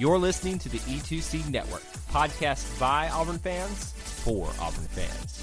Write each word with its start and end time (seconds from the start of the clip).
You're 0.00 0.16
listening 0.16 0.58
to 0.60 0.70
the 0.70 0.78
E2C 0.78 1.50
Network, 1.50 1.82
podcast 2.10 2.80
by 2.80 3.10
Auburn 3.10 3.36
fans 3.38 3.92
for 3.92 4.48
Auburn 4.58 4.86
fans. 4.86 5.36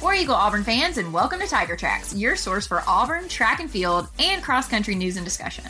War 0.00 0.14
Eagle 0.14 0.36
Auburn 0.36 0.62
fans, 0.62 0.98
and 0.98 1.12
welcome 1.12 1.40
to 1.40 1.48
Tiger 1.48 1.74
Tracks, 1.74 2.14
your 2.14 2.36
source 2.36 2.64
for 2.64 2.84
Auburn 2.86 3.28
track 3.28 3.58
and 3.58 3.68
field 3.68 4.06
and 4.20 4.40
cross 4.40 4.68
country 4.68 4.94
news 4.94 5.16
and 5.16 5.24
discussion. 5.24 5.64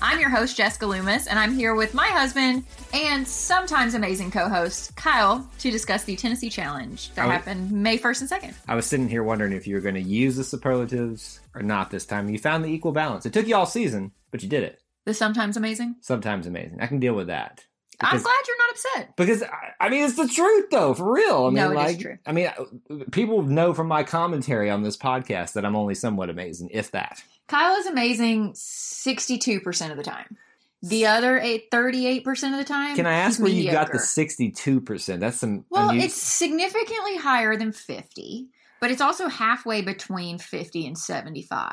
I'm 0.00 0.18
your 0.18 0.30
host, 0.30 0.56
Jessica 0.56 0.86
Loomis, 0.86 1.26
and 1.26 1.38
I'm 1.38 1.52
here 1.54 1.74
with 1.74 1.92
my 1.92 2.06
husband 2.06 2.64
and 2.94 3.28
sometimes 3.28 3.92
amazing 3.92 4.30
co 4.30 4.48
host, 4.48 4.96
Kyle, 4.96 5.46
to 5.58 5.70
discuss 5.70 6.04
the 6.04 6.16
Tennessee 6.16 6.48
Challenge 6.48 7.10
that 7.16 7.26
was- 7.26 7.32
happened 7.34 7.70
May 7.70 7.98
1st 7.98 8.22
and 8.22 8.30
2nd. 8.30 8.54
I 8.66 8.76
was 8.76 8.86
sitting 8.86 9.10
here 9.10 9.22
wondering 9.22 9.52
if 9.52 9.66
you 9.66 9.74
were 9.74 9.82
going 9.82 9.94
to 9.96 10.00
use 10.00 10.36
the 10.36 10.44
superlatives 10.44 11.40
or 11.54 11.60
not 11.62 11.90
this 11.90 12.06
time. 12.06 12.30
You 12.30 12.38
found 12.38 12.64
the 12.64 12.70
equal 12.72 12.92
balance. 12.92 13.26
It 13.26 13.34
took 13.34 13.46
you 13.46 13.56
all 13.56 13.66
season, 13.66 14.12
but 14.30 14.42
you 14.42 14.48
did 14.48 14.62
it. 14.62 14.80
The 15.10 15.14
sometimes 15.14 15.56
amazing. 15.56 15.96
Sometimes 16.02 16.46
amazing. 16.46 16.80
I 16.80 16.86
can 16.86 17.00
deal 17.00 17.14
with 17.14 17.26
that. 17.26 17.64
I'm 18.00 18.22
glad 18.22 18.36
you're 18.46 18.58
not 18.58 18.70
upset. 18.70 19.16
Because 19.16 19.42
I- 19.42 19.72
I 19.86 19.88
mean, 19.88 20.04
it's 20.04 20.14
the 20.16 20.28
truth, 20.28 20.66
though, 20.70 20.94
for 20.94 21.12
real. 21.12 21.46
I 21.46 21.48
mean, 21.48 21.54
No, 21.54 21.66
it 21.70 21.72
is 21.72 21.76
like, 21.76 21.98
true. 22.00 22.18
I 22.24 22.30
mean, 22.32 22.46
uh, 22.46 23.04
people 23.10 23.42
know 23.42 23.74
from 23.74 23.88
my 23.88 24.04
commentary 24.04 24.70
on 24.70 24.82
this 24.84 24.96
podcast 24.96 25.54
that 25.54 25.64
I'm 25.64 25.74
only 25.74 25.96
somewhat 25.96 26.30
amazing, 26.30 26.68
if 26.72 26.92
that. 26.92 27.22
Kyle 27.48 27.76
is 27.76 27.86
amazing 27.86 28.52
62% 28.52 29.90
of 29.90 29.96
the 29.96 30.02
time. 30.04 30.36
The 30.82 31.06
other 31.06 31.38
eight, 31.40 31.70
38% 31.72 32.52
of 32.52 32.58
the 32.58 32.64
time, 32.64 32.94
Can 32.94 33.06
I 33.06 33.14
ask 33.14 33.40
where 33.40 33.50
you 33.50 33.70
got 33.70 33.90
the 33.92 33.98
62 33.98 34.80
percent? 34.80 35.20
That's 35.20 35.38
some. 35.38 35.64
Well, 35.70 35.90
it's 35.90 36.14
significantly 36.14 37.16
higher 37.16 37.56
than 37.56 37.72
50, 37.72 38.48
but 38.80 38.90
it's 38.92 39.02
also 39.02 39.26
halfway 39.28 39.82
between 39.82 40.38
50 40.38 40.86
and 40.86 40.96
75. 40.96 41.72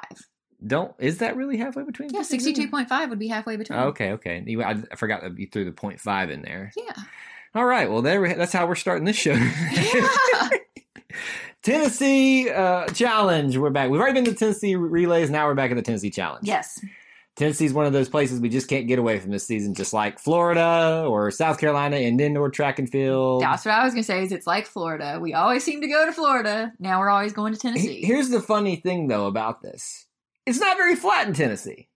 Don't. 0.66 0.94
Is 1.00 1.20
that 1.20 1.36
really 1.36 1.58
halfway 1.58 1.84
between? 1.84 2.10
Yeah, 2.10 2.22
62.5 2.22 3.10
would 3.10 3.20
be 3.20 3.28
halfway 3.28 3.58
between. 3.58 3.80
Oh, 3.80 3.88
okay, 3.90 4.12
okay. 4.14 4.44
I, 4.64 4.82
I 4.92 4.96
forgot 4.96 5.22
that 5.22 5.38
you 5.38 5.48
threw 5.52 5.66
the 5.66 5.72
point 5.72 6.00
five 6.00 6.30
in 6.32 6.42
there. 6.42 6.72
Yeah. 6.76 6.94
All 7.56 7.66
right. 7.66 7.90
Well, 7.90 8.02
there. 8.02 8.22
we- 8.22 8.34
That's 8.34 8.54
how 8.54 8.68
we're 8.68 8.76
starting 8.76 9.06
this 9.06 9.16
show. 9.18 9.34
Yeah. 9.34 10.50
Tennessee 11.64 12.50
uh, 12.50 12.88
Challenge. 12.88 13.58
We're 13.58 13.70
back. 13.72 13.90
We've 13.90 14.00
already 14.00 14.14
been 14.22 14.26
to 14.26 14.34
Tennessee 14.34 14.76
relays. 14.76 15.30
Now 15.30 15.48
we're 15.48 15.56
back 15.56 15.72
at 15.72 15.76
the 15.76 15.82
Tennessee 15.84 16.10
Challenge. 16.12 16.48
yes. 16.48 16.80
Tennessee's 17.36 17.72
one 17.72 17.86
of 17.86 17.94
those 17.94 18.10
places 18.10 18.40
we 18.40 18.50
just 18.50 18.68
can't 18.68 18.88
get 18.88 18.98
away 18.98 19.20
from 19.20 19.30
this 19.30 19.46
season, 19.46 19.76
just 19.76 19.94
like 19.94 20.18
Florida 20.18 21.06
or 21.08 21.30
South 21.30 21.60
Carolina 21.60 21.98
and 21.98 22.20
indoor 22.20 22.50
track 22.50 22.80
and 22.80 22.90
field. 22.90 23.44
That's 23.44 23.64
what 23.64 23.76
I 23.76 23.84
was 23.84 23.94
going 23.94 24.02
to 24.02 24.08
say 24.08 24.24
is 24.24 24.32
it's 24.32 24.48
like 24.48 24.66
Florida. 24.66 25.20
We 25.22 25.36
always 25.36 25.64
seem 25.64 25.82
to 25.82 25.88
go 25.88 26.04
to 26.08 26.12
Florida. 26.12 26.74
Now 26.80 27.00
we're 27.00 27.10
always 27.10 27.34
going 27.34 27.54
to 27.54 27.60
Tennessee. 27.60 28.04
Here's 28.04 28.30
the 28.30 28.42
funny 28.42 28.78
thing, 28.78 29.08
though, 29.08 29.28
about 29.28 29.62
this. 29.62 30.08
It's 30.48 30.60
not 30.60 30.78
very 30.78 30.96
flat 30.96 31.28
in 31.28 31.34
Tennessee. 31.34 31.88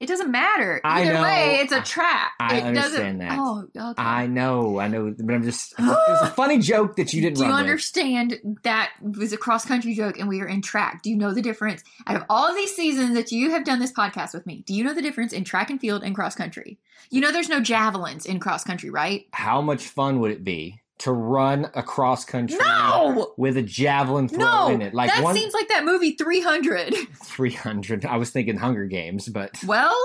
it 0.00 0.06
doesn't 0.06 0.30
matter. 0.30 0.80
I 0.82 1.02
Either 1.02 1.12
know. 1.14 1.22
way, 1.22 1.58
it's 1.62 1.72
a 1.72 1.82
trap. 1.82 2.32
I 2.40 2.56
it 2.56 2.64
understand 2.64 3.20
that. 3.20 3.38
Oh, 3.38 3.64
okay. 3.76 4.02
I 4.02 4.26
know, 4.26 4.80
I 4.80 4.88
know, 4.88 5.14
but 5.18 5.34
I'm 5.34 5.42
just. 5.42 5.74
It 5.78 5.82
was 5.84 6.22
a 6.22 6.32
funny 6.34 6.58
joke 6.58 6.96
that 6.96 7.12
you 7.12 7.20
didn't 7.20 7.36
Do 7.36 7.42
you 7.44 7.50
run 7.50 7.56
with. 7.56 7.60
understand 7.68 8.38
that 8.62 8.90
was 9.02 9.32
a 9.34 9.36
cross 9.36 9.66
country 9.66 9.94
joke 9.94 10.18
and 10.18 10.26
we 10.28 10.40
are 10.40 10.48
in 10.48 10.62
track? 10.62 11.02
Do 11.02 11.10
you 11.10 11.16
know 11.16 11.34
the 11.34 11.42
difference? 11.42 11.82
Out 12.06 12.16
of 12.16 12.24
all 12.30 12.54
these 12.54 12.74
seasons 12.74 13.14
that 13.14 13.30
you 13.30 13.50
have 13.50 13.64
done 13.64 13.78
this 13.78 13.92
podcast 13.92 14.32
with 14.32 14.46
me, 14.46 14.64
do 14.66 14.72
you 14.72 14.82
know 14.82 14.94
the 14.94 15.02
difference 15.02 15.32
in 15.34 15.44
track 15.44 15.68
and 15.68 15.78
field 15.78 16.02
and 16.02 16.14
cross 16.14 16.34
country? 16.34 16.78
You 17.10 17.20
know 17.20 17.30
there's 17.32 17.48
no 17.50 17.60
javelins 17.60 18.24
in 18.24 18.40
cross 18.40 18.64
country, 18.64 18.88
right? 18.90 19.26
How 19.32 19.60
much 19.60 19.86
fun 19.86 20.20
would 20.20 20.30
it 20.30 20.42
be 20.44 20.80
to 21.00 21.12
run 21.12 21.70
across 21.74 22.24
country 22.24 22.58
No! 22.58 23.32
with 23.36 23.56
a 23.56 23.62
javelin 23.62 24.28
throw 24.28 24.38
No! 24.38 24.68
in 24.70 24.82
it? 24.82 24.94
Like 24.94 25.10
that 25.12 25.22
one 25.22 25.34
seems 25.34 25.54
like 25.54 25.68
that 25.68 25.84
movie 25.84 26.12
300. 26.12 26.94
300. 27.24 28.04
I 28.04 28.16
was 28.16 28.30
thinking 28.30 28.56
Hunger 28.56 28.86
Games, 28.86 29.28
but 29.28 29.58
Well, 29.66 29.96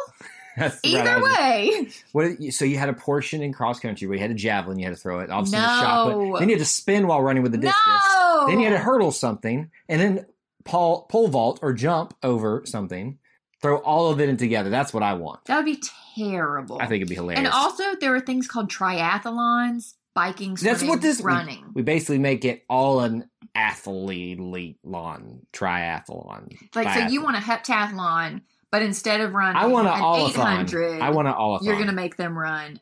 either 0.83 1.21
way. 1.21 1.89
What? 2.13 2.41
So 2.51 2.65
you 2.65 2.77
had 2.77 2.89
a 2.89 2.93
portion 2.93 3.41
in 3.41 3.51
cross 3.53 3.79
country 3.79 4.07
where 4.07 4.15
you 4.15 4.21
had 4.21 4.31
a 4.31 4.35
javelin, 4.35 4.79
you 4.79 4.85
had 4.85 4.95
to 4.95 5.01
throw 5.01 5.19
it. 5.19 5.29
Obviously, 5.29 5.59
the 5.59 5.65
No. 5.65 5.81
shot 5.81 6.13
put. 6.13 6.39
Then 6.39 6.49
you 6.49 6.55
had 6.55 6.59
to 6.59 6.65
spin 6.69 7.07
while 7.07 7.21
running 7.21 7.43
with 7.43 7.51
the 7.51 7.57
discus. 7.57 7.81
No! 7.87 8.45
Then 8.47 8.59
you 8.59 8.65
had 8.69 8.77
to 8.77 8.83
hurdle 8.83 9.11
something, 9.11 9.69
and 9.89 10.01
then 10.01 10.25
pole, 10.63 11.03
pole 11.09 11.27
vault 11.27 11.59
or 11.61 11.73
jump 11.73 12.13
over 12.23 12.63
something. 12.65 13.17
Throw 13.61 13.77
all 13.77 14.11
of 14.11 14.19
it 14.21 14.29
in 14.29 14.37
together. 14.37 14.69
That's 14.69 14.93
what 14.93 15.01
I 15.01 15.13
want. 15.15 15.43
That 15.45 15.55
would 15.57 15.65
be 15.65 15.81
terrible. 16.15 16.77
I 16.79 16.85
think 16.87 16.97
it'd 17.01 17.09
be 17.09 17.15
hilarious. 17.15 17.39
And 17.39 17.47
also, 17.47 17.95
there 17.99 18.13
are 18.15 18.19
things 18.19 18.47
called 18.47 18.69
triathlons, 18.71 19.93
biking, 20.15 20.57
swimming, 20.57 20.73
That's 20.73 20.89
what 20.89 21.01
this 21.01 21.21
running. 21.21 21.71
We 21.75 21.83
basically 21.83 22.17
make 22.17 22.43
it 22.43 22.63
all 22.67 23.01
an 23.01 23.29
athlete 23.53 24.39
lawn 24.39 25.45
triathlon. 25.53 26.57
like, 26.73 26.91
so 26.97 27.07
you 27.07 27.21
want 27.21 27.35
a 27.37 27.39
heptathlon, 27.39 28.41
but 28.71 28.81
instead 28.81 29.21
of 29.21 29.33
running 29.33 29.61
I 29.61 29.67
want 29.67 29.87
an 29.87 29.93
olathon. 29.93 30.29
800, 30.63 31.01
I 31.01 31.11
want 31.11 31.27
an 31.27 31.35
olathon. 31.35 31.63
you're 31.63 31.75
going 31.75 31.87
to 31.87 31.93
make 31.93 32.17
them 32.17 32.37
run 32.37 32.79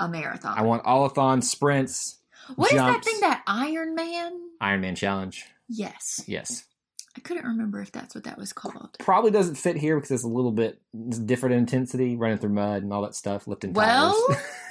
a 0.00 0.08
marathon. 0.08 0.56
I 0.56 0.62
want 0.62 0.84
olathon 0.84 1.42
sprints. 1.42 2.18
What 2.54 2.72
is 2.72 2.78
that 2.78 3.04
thing 3.04 3.20
that 3.20 3.42
Iron 3.46 3.94
Man? 3.94 4.40
Iron 4.60 4.80
Man 4.80 4.94
challenge. 4.94 5.44
Yes. 5.68 6.22
Yes. 6.26 6.64
I 7.16 7.20
couldn't 7.20 7.44
remember 7.46 7.80
if 7.80 7.90
that's 7.90 8.14
what 8.14 8.24
that 8.24 8.38
was 8.38 8.52
called. 8.52 8.96
Probably 8.98 9.30
doesn't 9.30 9.54
fit 9.54 9.76
here 9.76 9.96
because 9.96 10.10
it's 10.10 10.22
a 10.22 10.28
little 10.28 10.52
bit 10.52 10.80
different 11.24 11.56
intensity, 11.56 12.14
running 12.14 12.38
through 12.38 12.50
mud 12.50 12.82
and 12.82 12.92
all 12.92 13.02
that 13.02 13.14
stuff, 13.14 13.48
lifting 13.48 13.72
Well. 13.72 14.14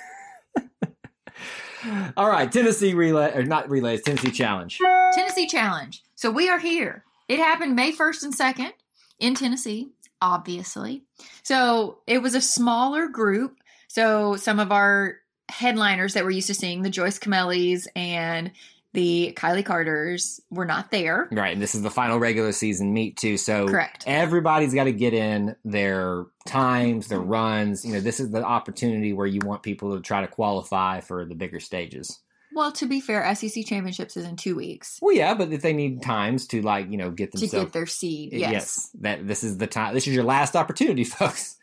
all 2.18 2.30
right, 2.30 2.52
Tennessee 2.52 2.94
relay 2.94 3.34
or 3.34 3.44
not 3.44 3.70
relays, 3.70 4.02
Tennessee 4.02 4.32
challenge. 4.32 4.80
Tennessee 5.14 5.48
Challenge. 5.48 6.04
So 6.16 6.32
we 6.32 6.50
are 6.50 6.60
here. 6.60 7.04
It 7.28 7.40
happened 7.40 7.76
May 7.76 7.92
1st 7.92 8.24
and 8.24 8.38
2nd 8.38 8.72
in 9.20 9.36
Tennessee, 9.36 9.92
obviously. 10.22 11.04
So 11.44 12.00
it 12.08 12.22
was 12.22 12.36
a 12.36 12.42
smaller 12.42 13.08
group. 13.08 13.58
So 13.88 14.36
some 14.36 14.60
of 14.60 14.72
our 14.72 15.20
headliners 15.50 16.14
that 16.14 16.24
we're 16.24 16.32
used 16.32 16.48
to 16.48 16.54
seeing, 16.54 16.82
the 16.82 16.90
Joyce 16.90 17.20
Camellis 17.20 17.88
and 17.96 18.52
the 18.96 19.34
Kylie 19.36 19.66
Carters, 19.66 20.40
were 20.50 20.66
not 20.66 20.90
there. 20.92 21.28
Right, 21.32 21.54
and 21.54 21.62
this 21.62 21.76
is 21.76 21.84
the 21.84 21.92
final 21.92 22.18
regular 22.18 22.52
season 22.52 22.94
meet 22.94 23.18
too. 23.18 23.38
So 23.38 23.68
Correct. 23.68 24.04
everybody's 24.08 24.74
got 24.74 24.86
to 24.86 24.92
get 24.92 25.14
in 25.14 25.56
their 25.64 26.26
times, 26.48 27.08
their 27.08 27.20
runs. 27.20 27.86
You 27.86 27.94
know, 27.94 28.00
this 28.00 28.20
is 28.20 28.32
the 28.32 28.44
opportunity 28.44 29.14
where 29.14 29.28
you 29.28 29.42
want 29.44 29.62
people 29.62 29.96
to 29.96 30.02
try 30.02 30.22
to 30.22 30.28
qualify 30.28 31.02
for 31.02 31.26
the 31.26 31.36
bigger 31.36 31.60
stages. 31.60 32.20
Well, 32.54 32.72
to 32.72 32.86
be 32.86 33.02
fair, 33.02 33.36
SEC 33.36 33.66
Championships 33.66 34.16
is 34.16 34.26
in 34.26 34.38
two 34.38 34.56
weeks 34.56 34.98
Well, 35.02 35.14
yeah, 35.14 35.34
but 35.34 35.52
if 35.52 35.62
they 35.62 35.74
need 35.74 36.02
times 36.02 36.48
to 36.48 36.62
like 36.62 36.90
you 36.90 36.98
know 36.98 37.12
get 37.12 37.34
themselves 37.34 37.52
to 37.52 37.60
get 37.66 37.74
their 37.74 37.86
seed. 37.86 38.32
Yes. 38.34 38.90
that 39.02 39.28
this 39.28 39.44
is 39.44 39.58
the 39.58 39.68
time. 39.68 39.94
This 39.94 40.08
is 40.08 40.16
your 40.16 40.24
last 40.24 40.56
opportunity, 40.56 41.04
folks. 41.04 41.58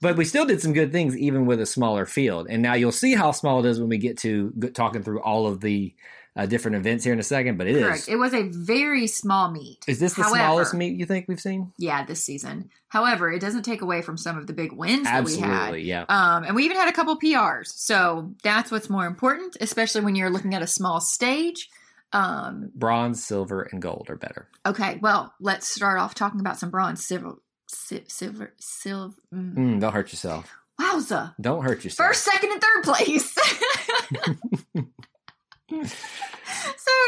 But 0.00 0.16
we 0.16 0.24
still 0.24 0.44
did 0.44 0.60
some 0.60 0.72
good 0.72 0.92
things, 0.92 1.16
even 1.16 1.46
with 1.46 1.60
a 1.60 1.66
smaller 1.66 2.04
field. 2.04 2.46
And 2.50 2.62
now 2.62 2.74
you'll 2.74 2.92
see 2.92 3.14
how 3.14 3.30
small 3.30 3.64
it 3.64 3.68
is 3.68 3.80
when 3.80 3.88
we 3.88 3.98
get 3.98 4.18
to 4.18 4.52
talking 4.74 5.02
through 5.02 5.22
all 5.22 5.46
of 5.46 5.60
the 5.60 5.94
uh, 6.36 6.46
different 6.46 6.76
events 6.76 7.04
here 7.04 7.12
in 7.12 7.18
a 7.20 7.22
second. 7.24 7.56
But 7.58 7.66
it 7.68 7.76
is. 7.76 7.82
Correct. 7.84 8.08
It 8.08 8.16
was 8.16 8.34
a 8.34 8.42
very 8.44 9.06
small 9.06 9.50
meet. 9.50 9.84
Is 9.86 10.00
this 10.00 10.14
the 10.14 10.22
However- 10.22 10.36
smallest 10.38 10.74
meet 10.74 10.98
you 10.98 11.06
think 11.06 11.26
we've 11.28 11.40
seen? 11.40 11.72
Yeah, 11.78 12.04
this 12.04 12.22
season. 12.24 12.70
However, 12.88 13.30
it 13.32 13.40
doesn't 13.40 13.62
take 13.64 13.82
away 13.82 14.02
from 14.02 14.16
some 14.16 14.38
of 14.38 14.46
the 14.46 14.52
big 14.52 14.72
wins 14.72 15.04
that 15.04 15.24
we 15.24 15.36
had. 15.36 15.50
Absolutely, 15.50 15.82
yeah. 15.82 16.04
Um, 16.08 16.44
and 16.44 16.54
we 16.56 16.64
even 16.64 16.76
had 16.76 16.88
a 16.88 16.92
couple 16.92 17.18
PRs. 17.18 17.68
So 17.68 18.32
that's 18.42 18.70
what's 18.70 18.88
more 18.90 19.06
important, 19.06 19.56
especially 19.60 20.02
when 20.02 20.14
you're 20.14 20.30
looking 20.30 20.54
at 20.54 20.62
a 20.62 20.66
small 20.66 21.00
stage. 21.00 21.70
Um, 22.12 22.70
Bronze, 22.74 23.24
silver, 23.24 23.62
and 23.72 23.82
gold 23.82 24.06
are 24.08 24.16
better. 24.16 24.46
okay, 24.64 24.98
well, 25.02 25.34
let's 25.40 25.66
start 25.66 25.98
off 25.98 26.14
talking 26.14 26.38
about 26.38 26.56
some 26.58 26.70
bronze, 26.70 27.04
silver, 27.04 27.34
si- 27.66 28.04
silver, 28.06 28.54
silver. 28.60 29.14
Mm. 29.34 29.54
Mm, 29.56 29.80
don't 29.80 29.92
hurt 29.92 30.12
yourself. 30.12 30.48
Wowza. 30.80 31.34
Don't 31.40 31.64
hurt 31.64 31.82
yourself. 31.82 32.08
First, 32.10 32.24
second, 32.24 32.52
and 32.52 32.60
third 32.62 32.84
place. 32.84 33.36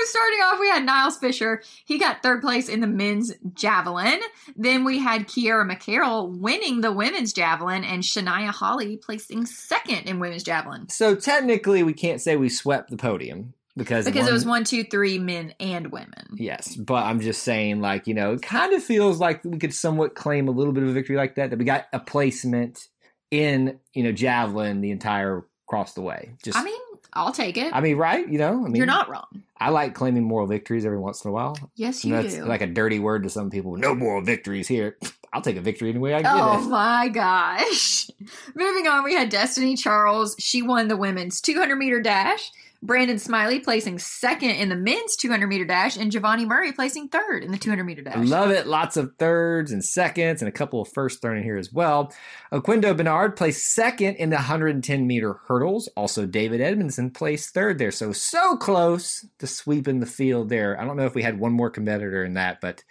starting 0.06 0.38
off, 0.40 0.60
we 0.60 0.68
had 0.68 0.84
Niles 0.84 1.18
Fisher. 1.18 1.62
He 1.84 1.98
got 1.98 2.22
third 2.22 2.40
place 2.40 2.68
in 2.68 2.80
the 2.80 2.86
men's 2.86 3.32
javelin. 3.54 4.20
Then 4.56 4.84
we 4.84 4.98
had 4.98 5.26
Kiera 5.26 5.70
McCarroll 5.70 6.38
winning 6.38 6.80
the 6.80 6.92
women's 6.92 7.32
javelin, 7.32 7.84
and 7.84 8.02
Shania 8.02 8.50
Holly 8.50 8.96
placing 8.96 9.46
second 9.46 10.08
in 10.08 10.20
women's 10.20 10.42
javelin. 10.42 10.88
So 10.88 11.14
technically, 11.14 11.82
we 11.82 11.92
can't 11.92 12.20
say 12.20 12.36
we 12.36 12.48
swept 12.48 12.90
the 12.90 12.96
podium 12.96 13.54
because 13.76 14.06
because 14.06 14.26
it 14.28 14.32
was 14.32 14.46
one, 14.46 14.64
two, 14.64 14.84
three 14.84 15.18
men 15.18 15.54
and 15.60 15.92
women. 15.92 16.26
Yes, 16.36 16.74
but 16.76 17.04
I'm 17.04 17.20
just 17.20 17.42
saying, 17.42 17.80
like, 17.80 18.06
you 18.06 18.14
know, 18.14 18.34
it 18.34 18.42
kind 18.42 18.72
of 18.72 18.82
feels 18.82 19.20
like 19.20 19.44
we 19.44 19.58
could 19.58 19.74
somewhat 19.74 20.14
claim 20.14 20.48
a 20.48 20.52
little 20.52 20.72
bit 20.72 20.82
of 20.82 20.88
a 20.88 20.92
victory 20.92 21.16
like 21.16 21.34
that, 21.36 21.50
that 21.50 21.58
we 21.58 21.64
got 21.64 21.86
a 21.92 22.00
placement 22.00 22.88
in, 23.30 23.78
you 23.92 24.02
know, 24.02 24.12
javelin 24.12 24.80
the 24.80 24.90
entire 24.90 25.44
across 25.68 25.94
the 25.94 26.00
way. 26.00 26.30
Just, 26.44 26.56
I 26.56 26.62
mean, 26.62 26.80
I'll 27.16 27.32
take 27.32 27.56
it. 27.56 27.72
I 27.74 27.80
mean, 27.80 27.96
right? 27.96 28.28
You 28.28 28.38
know, 28.38 28.64
I 28.64 28.68
mean, 28.68 28.76
You're 28.76 28.86
not 28.86 29.08
wrong. 29.08 29.26
I 29.58 29.70
like 29.70 29.94
claiming 29.94 30.24
moral 30.24 30.46
victories 30.46 30.84
every 30.84 30.98
once 30.98 31.24
in 31.24 31.30
a 31.30 31.32
while. 31.32 31.56
Yes, 31.74 32.04
you 32.04 32.12
that's 32.14 32.34
do. 32.34 32.44
like 32.44 32.60
a 32.60 32.66
dirty 32.66 32.98
word 32.98 33.22
to 33.22 33.30
some 33.30 33.50
people. 33.50 33.76
No 33.76 33.94
moral 33.94 34.20
victories 34.22 34.68
here. 34.68 34.96
I'll 35.32 35.42
take 35.42 35.56
a 35.56 35.60
victory 35.60 35.90
anyway 35.90 36.14
I 36.14 36.22
can 36.22 36.38
Oh 36.38 36.56
get 36.58 36.66
it. 36.66 36.68
my 36.70 37.08
gosh. 37.08 38.10
Moving 38.54 38.86
on, 38.86 39.02
we 39.04 39.12
had 39.14 39.28
Destiny 39.28 39.76
Charles. 39.76 40.36
She 40.38 40.62
won 40.62 40.88
the 40.88 40.96
women's 40.96 41.40
200 41.40 41.76
meter 41.76 42.00
dash. 42.00 42.52
Brandon 42.82 43.18
Smiley 43.18 43.60
placing 43.60 43.98
second 43.98 44.50
in 44.50 44.68
the 44.68 44.76
men's 44.76 45.16
200 45.16 45.46
meter 45.46 45.64
dash, 45.64 45.96
and 45.96 46.12
Giovanni 46.12 46.44
Murray 46.44 46.72
placing 46.72 47.08
third 47.08 47.42
in 47.42 47.52
the 47.52 47.58
200 47.58 47.84
meter 47.84 48.02
I 48.06 48.10
dash. 48.16 48.28
love 48.28 48.50
it. 48.50 48.66
Lots 48.66 48.96
of 48.96 49.14
thirds 49.18 49.72
and 49.72 49.84
seconds 49.84 50.42
and 50.42 50.48
a 50.48 50.52
couple 50.52 50.80
of 50.80 50.88
firsts 50.92 51.20
thrown 51.20 51.36
in 51.36 51.42
here 51.42 51.56
as 51.56 51.72
well. 51.72 52.12
Oquindo 52.52 52.96
Bernard 52.96 53.36
placed 53.36 53.72
second 53.72 54.16
in 54.16 54.30
the 54.30 54.36
110 54.36 55.06
meter 55.06 55.40
hurdles. 55.46 55.88
Also, 55.96 56.26
David 56.26 56.60
Edmondson 56.60 57.10
placed 57.10 57.52
third 57.54 57.78
there. 57.78 57.90
So, 57.90 58.12
so 58.12 58.56
close 58.56 59.26
to 59.38 59.46
sweeping 59.46 60.00
the 60.00 60.06
field 60.06 60.48
there. 60.48 60.80
I 60.80 60.84
don't 60.84 60.96
know 60.96 61.06
if 61.06 61.14
we 61.14 61.22
had 61.22 61.38
one 61.38 61.52
more 61.52 61.70
competitor 61.70 62.24
in 62.24 62.34
that, 62.34 62.60
but 62.60 62.84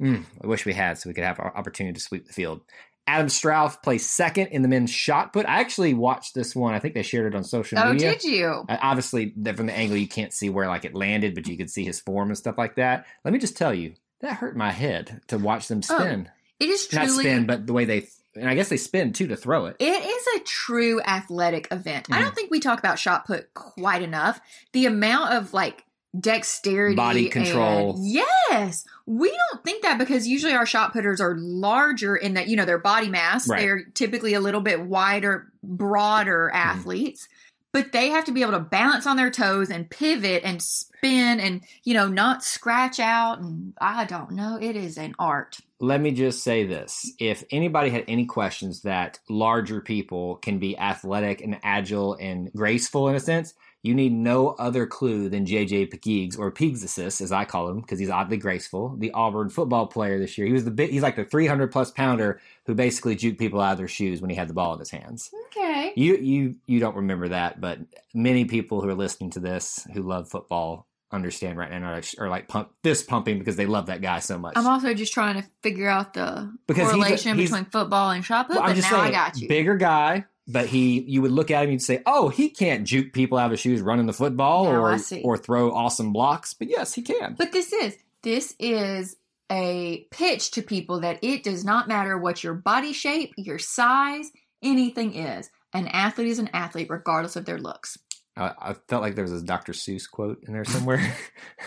mm, 0.00 0.24
I 0.42 0.46
wish 0.46 0.64
we 0.66 0.72
had 0.72 0.98
so 0.98 1.08
we 1.08 1.14
could 1.14 1.24
have 1.24 1.38
our 1.40 1.56
opportunity 1.56 1.94
to 1.94 2.00
sweep 2.00 2.26
the 2.26 2.32
field. 2.32 2.62
Adam 3.06 3.28
Strauss 3.28 3.76
placed 3.76 4.10
second 4.10 4.48
in 4.48 4.62
the 4.62 4.68
men's 4.68 4.90
shot 4.90 5.32
put. 5.32 5.46
I 5.46 5.60
actually 5.60 5.94
watched 5.94 6.34
this 6.34 6.56
one. 6.56 6.74
I 6.74 6.78
think 6.80 6.94
they 6.94 7.02
shared 7.02 7.32
it 7.32 7.36
on 7.36 7.44
social 7.44 7.78
oh, 7.78 7.92
media. 7.92 8.08
Oh, 8.08 8.12
did 8.12 8.24
you? 8.24 8.46
Uh, 8.68 8.76
Obviously, 8.82 9.32
from 9.54 9.66
the 9.66 9.76
angle 9.76 9.96
you 9.96 10.08
can't 10.08 10.32
see 10.32 10.50
where 10.50 10.66
like 10.66 10.84
it 10.84 10.94
landed, 10.94 11.34
but 11.34 11.46
you 11.46 11.56
could 11.56 11.70
see 11.70 11.84
his 11.84 12.00
form 12.00 12.28
and 12.28 12.36
stuff 12.38 12.58
like 12.58 12.76
that. 12.76 13.06
Let 13.24 13.32
me 13.32 13.38
just 13.38 13.56
tell 13.56 13.72
you, 13.72 13.94
that 14.20 14.36
hurt 14.36 14.56
my 14.56 14.72
head 14.72 15.20
to 15.28 15.38
watch 15.38 15.68
them 15.68 15.80
Oh, 15.90 15.98
spin. 15.98 16.30
It 16.58 16.68
is 16.68 16.92
Not 16.92 17.10
spin, 17.10 17.46
but 17.46 17.66
the 17.66 17.72
way 17.72 17.84
they 17.84 18.08
and 18.34 18.50
I 18.50 18.54
guess 18.54 18.68
they 18.68 18.76
spin 18.76 19.12
too 19.14 19.28
to 19.28 19.36
throw 19.36 19.64
it. 19.66 19.76
It 19.78 19.84
is 20.04 20.40
a 20.40 20.44
true 20.44 21.00
athletic 21.00 21.68
event. 21.70 22.08
I 22.10 22.18
Mhm. 22.18 22.22
don't 22.22 22.34
think 22.34 22.50
we 22.50 22.60
talk 22.60 22.78
about 22.78 22.98
shot 22.98 23.26
put 23.26 23.54
quite 23.54 24.02
enough. 24.02 24.40
The 24.72 24.84
amount 24.84 25.32
of 25.32 25.54
like 25.54 25.84
dexterity, 26.20 26.96
Body 26.96 27.28
control. 27.28 27.96
and- 27.96 28.06
yes, 28.06 28.84
we 29.06 29.28
don't 29.30 29.64
think 29.64 29.82
that 29.82 29.98
because 29.98 30.26
usually 30.26 30.52
our 30.54 30.66
shot 30.66 30.92
putters 30.92 31.20
are 31.20 31.36
larger 31.36 32.16
in 32.16 32.34
that 32.34 32.48
you 32.48 32.56
know 32.56 32.64
their 32.64 32.78
body 32.78 33.08
mass. 33.08 33.48
Right. 33.48 33.60
They're 33.60 33.84
typically 33.94 34.34
a 34.34 34.40
little 34.40 34.60
bit 34.60 34.80
wider, 34.82 35.50
broader 35.62 36.50
Mm-hmm. 36.52 36.68
athletes. 36.68 37.28
But 37.72 37.92
they 37.92 38.08
have 38.08 38.24
to 38.24 38.32
be 38.32 38.40
able 38.40 38.52
to 38.52 38.60
balance 38.60 39.06
on 39.06 39.18
their 39.18 39.30
toes 39.30 39.68
and 39.68 39.90
pivot 39.90 40.42
and 40.44 40.62
spin 40.62 41.38
and, 41.40 41.60
you 41.84 41.92
know, 41.92 42.08
not 42.08 42.42
scratch 42.42 42.98
out. 42.98 43.40
And 43.40 43.74
I 43.78 44.06
don't 44.06 44.30
know. 44.30 44.56
It 44.58 44.76
is 44.76 44.96
an 44.96 45.14
art. 45.18 45.58
Let 45.78 46.00
me 46.00 46.12
just 46.12 46.42
say 46.42 46.64
this. 46.64 47.12
If 47.18 47.44
anybody 47.50 47.90
had 47.90 48.04
any 48.08 48.24
questions 48.24 48.80
that 48.82 49.18
larger 49.28 49.82
people 49.82 50.36
can 50.36 50.58
be 50.58 50.78
athletic 50.78 51.42
and 51.42 51.58
agile 51.62 52.14
and 52.14 52.50
graceful 52.54 53.10
in 53.10 53.14
a 53.14 53.20
sense, 53.20 53.52
you 53.86 53.94
need 53.94 54.12
no 54.12 54.48
other 54.58 54.86
clue 54.86 55.28
than 55.28 55.46
JJ 55.46 55.90
Pegues 55.90 56.36
or 56.38 56.50
Pegasus, 56.50 57.20
as 57.20 57.32
I 57.32 57.44
call 57.44 57.68
him, 57.68 57.80
because 57.80 57.98
he's 57.98 58.10
oddly 58.10 58.36
graceful. 58.36 58.94
The 58.98 59.10
Auburn 59.12 59.48
football 59.48 59.86
player 59.86 60.18
this 60.18 60.36
year. 60.36 60.46
He 60.46 60.52
was 60.52 60.64
the 60.64 60.70
bit. 60.70 60.90
He's 60.90 61.02
like 61.02 61.16
the 61.16 61.24
300 61.24 61.70
plus 61.72 61.90
pounder 61.92 62.40
who 62.66 62.74
basically 62.74 63.16
juked 63.16 63.38
people 63.38 63.60
out 63.60 63.72
of 63.72 63.78
their 63.78 63.88
shoes 63.88 64.20
when 64.20 64.28
he 64.30 64.36
had 64.36 64.48
the 64.48 64.54
ball 64.54 64.72
in 64.74 64.78
his 64.80 64.90
hands. 64.90 65.30
Okay. 65.46 65.92
You 65.96 66.16
you 66.16 66.56
you 66.66 66.80
don't 66.80 66.96
remember 66.96 67.28
that, 67.28 67.60
but 67.60 67.78
many 68.12 68.44
people 68.44 68.80
who 68.80 68.88
are 68.88 68.94
listening 68.94 69.30
to 69.30 69.40
this 69.40 69.86
who 69.94 70.02
love 70.02 70.28
football 70.28 70.86
understand 71.12 71.56
right 71.56 71.70
now 71.70 71.76
and 71.76 71.84
are, 71.86 72.02
are 72.24 72.28
like 72.28 72.48
pump, 72.48 72.68
fist 72.82 73.06
pumping 73.06 73.38
because 73.38 73.54
they 73.54 73.64
love 73.66 73.86
that 73.86 74.02
guy 74.02 74.18
so 74.18 74.36
much. 74.36 74.54
I'm 74.56 74.66
also 74.66 74.92
just 74.92 75.12
trying 75.14 75.40
to 75.40 75.48
figure 75.62 75.88
out 75.88 76.14
the 76.14 76.52
Because 76.66 76.82
he's 76.88 76.90
a- 76.90 76.96
correlation 76.96 77.38
he's- 77.38 77.50
between 77.50 77.64
football 77.70 78.10
and 78.10 78.24
shot 78.24 78.48
put, 78.48 78.56
Well, 78.56 78.64
but 78.64 78.70
I'm 78.70 78.76
just 78.76 78.90
now 78.90 79.02
saying, 79.02 79.14
I 79.14 79.16
got 79.16 79.38
you. 79.40 79.46
bigger 79.48 79.76
guy, 79.76 80.24
but 80.48 80.66
he 80.66 81.00
you 81.02 81.22
would 81.22 81.32
look 81.32 81.50
at 81.50 81.58
him 81.58 81.64
and 81.64 81.72
you'd 81.72 81.82
say, 81.82 82.02
"Oh, 82.06 82.28
he 82.28 82.50
can't 82.50 82.84
juke 82.84 83.12
people 83.12 83.38
out 83.38 83.46
of 83.46 83.50
his 83.52 83.60
shoes 83.60 83.80
running 83.80 84.06
the 84.06 84.12
football 84.12 84.66
or 84.66 84.98
or 85.24 85.36
throw 85.36 85.72
awesome 85.72 86.12
blocks." 86.12 86.54
But 86.54 86.68
yes, 86.68 86.94
he 86.94 87.02
can. 87.02 87.34
But 87.38 87.52
this 87.52 87.72
is 87.72 87.96
this 88.22 88.54
is 88.58 89.16
a 89.50 90.06
pitch 90.10 90.52
to 90.52 90.62
people 90.62 91.00
that 91.00 91.18
it 91.22 91.42
does 91.42 91.64
not 91.64 91.88
matter 91.88 92.18
what 92.18 92.42
your 92.42 92.54
body 92.54 92.92
shape, 92.92 93.32
your 93.36 93.58
size, 93.58 94.30
anything 94.62 95.14
is. 95.14 95.50
An 95.72 95.88
athlete 95.88 96.28
is 96.28 96.38
an 96.38 96.50
athlete 96.52 96.88
regardless 96.90 97.36
of 97.36 97.44
their 97.44 97.58
looks. 97.58 97.98
I, 98.36 98.52
I 98.58 98.74
felt 98.88 99.02
like 99.02 99.14
there 99.14 99.24
was 99.24 99.32
a 99.32 99.44
Dr. 99.44 99.72
Seuss 99.72 100.10
quote 100.10 100.42
in 100.46 100.52
there 100.52 100.64
somewhere. 100.64 101.16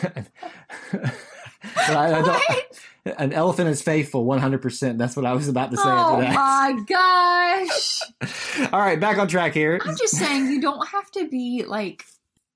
I, 1.63 2.13
I 2.13 2.21
don't. 2.21 3.19
An 3.19 3.33
elephant 3.33 3.69
is 3.69 3.81
faithful, 3.81 4.25
one 4.25 4.39
hundred 4.39 4.61
percent. 4.61 4.97
That's 4.97 5.15
what 5.15 5.25
I 5.25 5.33
was 5.33 5.47
about 5.47 5.71
to 5.71 5.77
say 5.77 5.83
oh 5.85 6.21
my 6.21 6.79
gosh. 6.85 8.01
All 8.73 8.79
right, 8.79 9.00
back 9.00 9.17
on 9.17 9.27
track 9.27 9.53
here. 9.53 9.79
I'm 9.83 9.95
just 9.97 10.15
saying 10.15 10.47
you 10.47 10.61
don't 10.61 10.85
have 10.88 11.09
to 11.11 11.27
be 11.27 11.63
like 11.65 12.06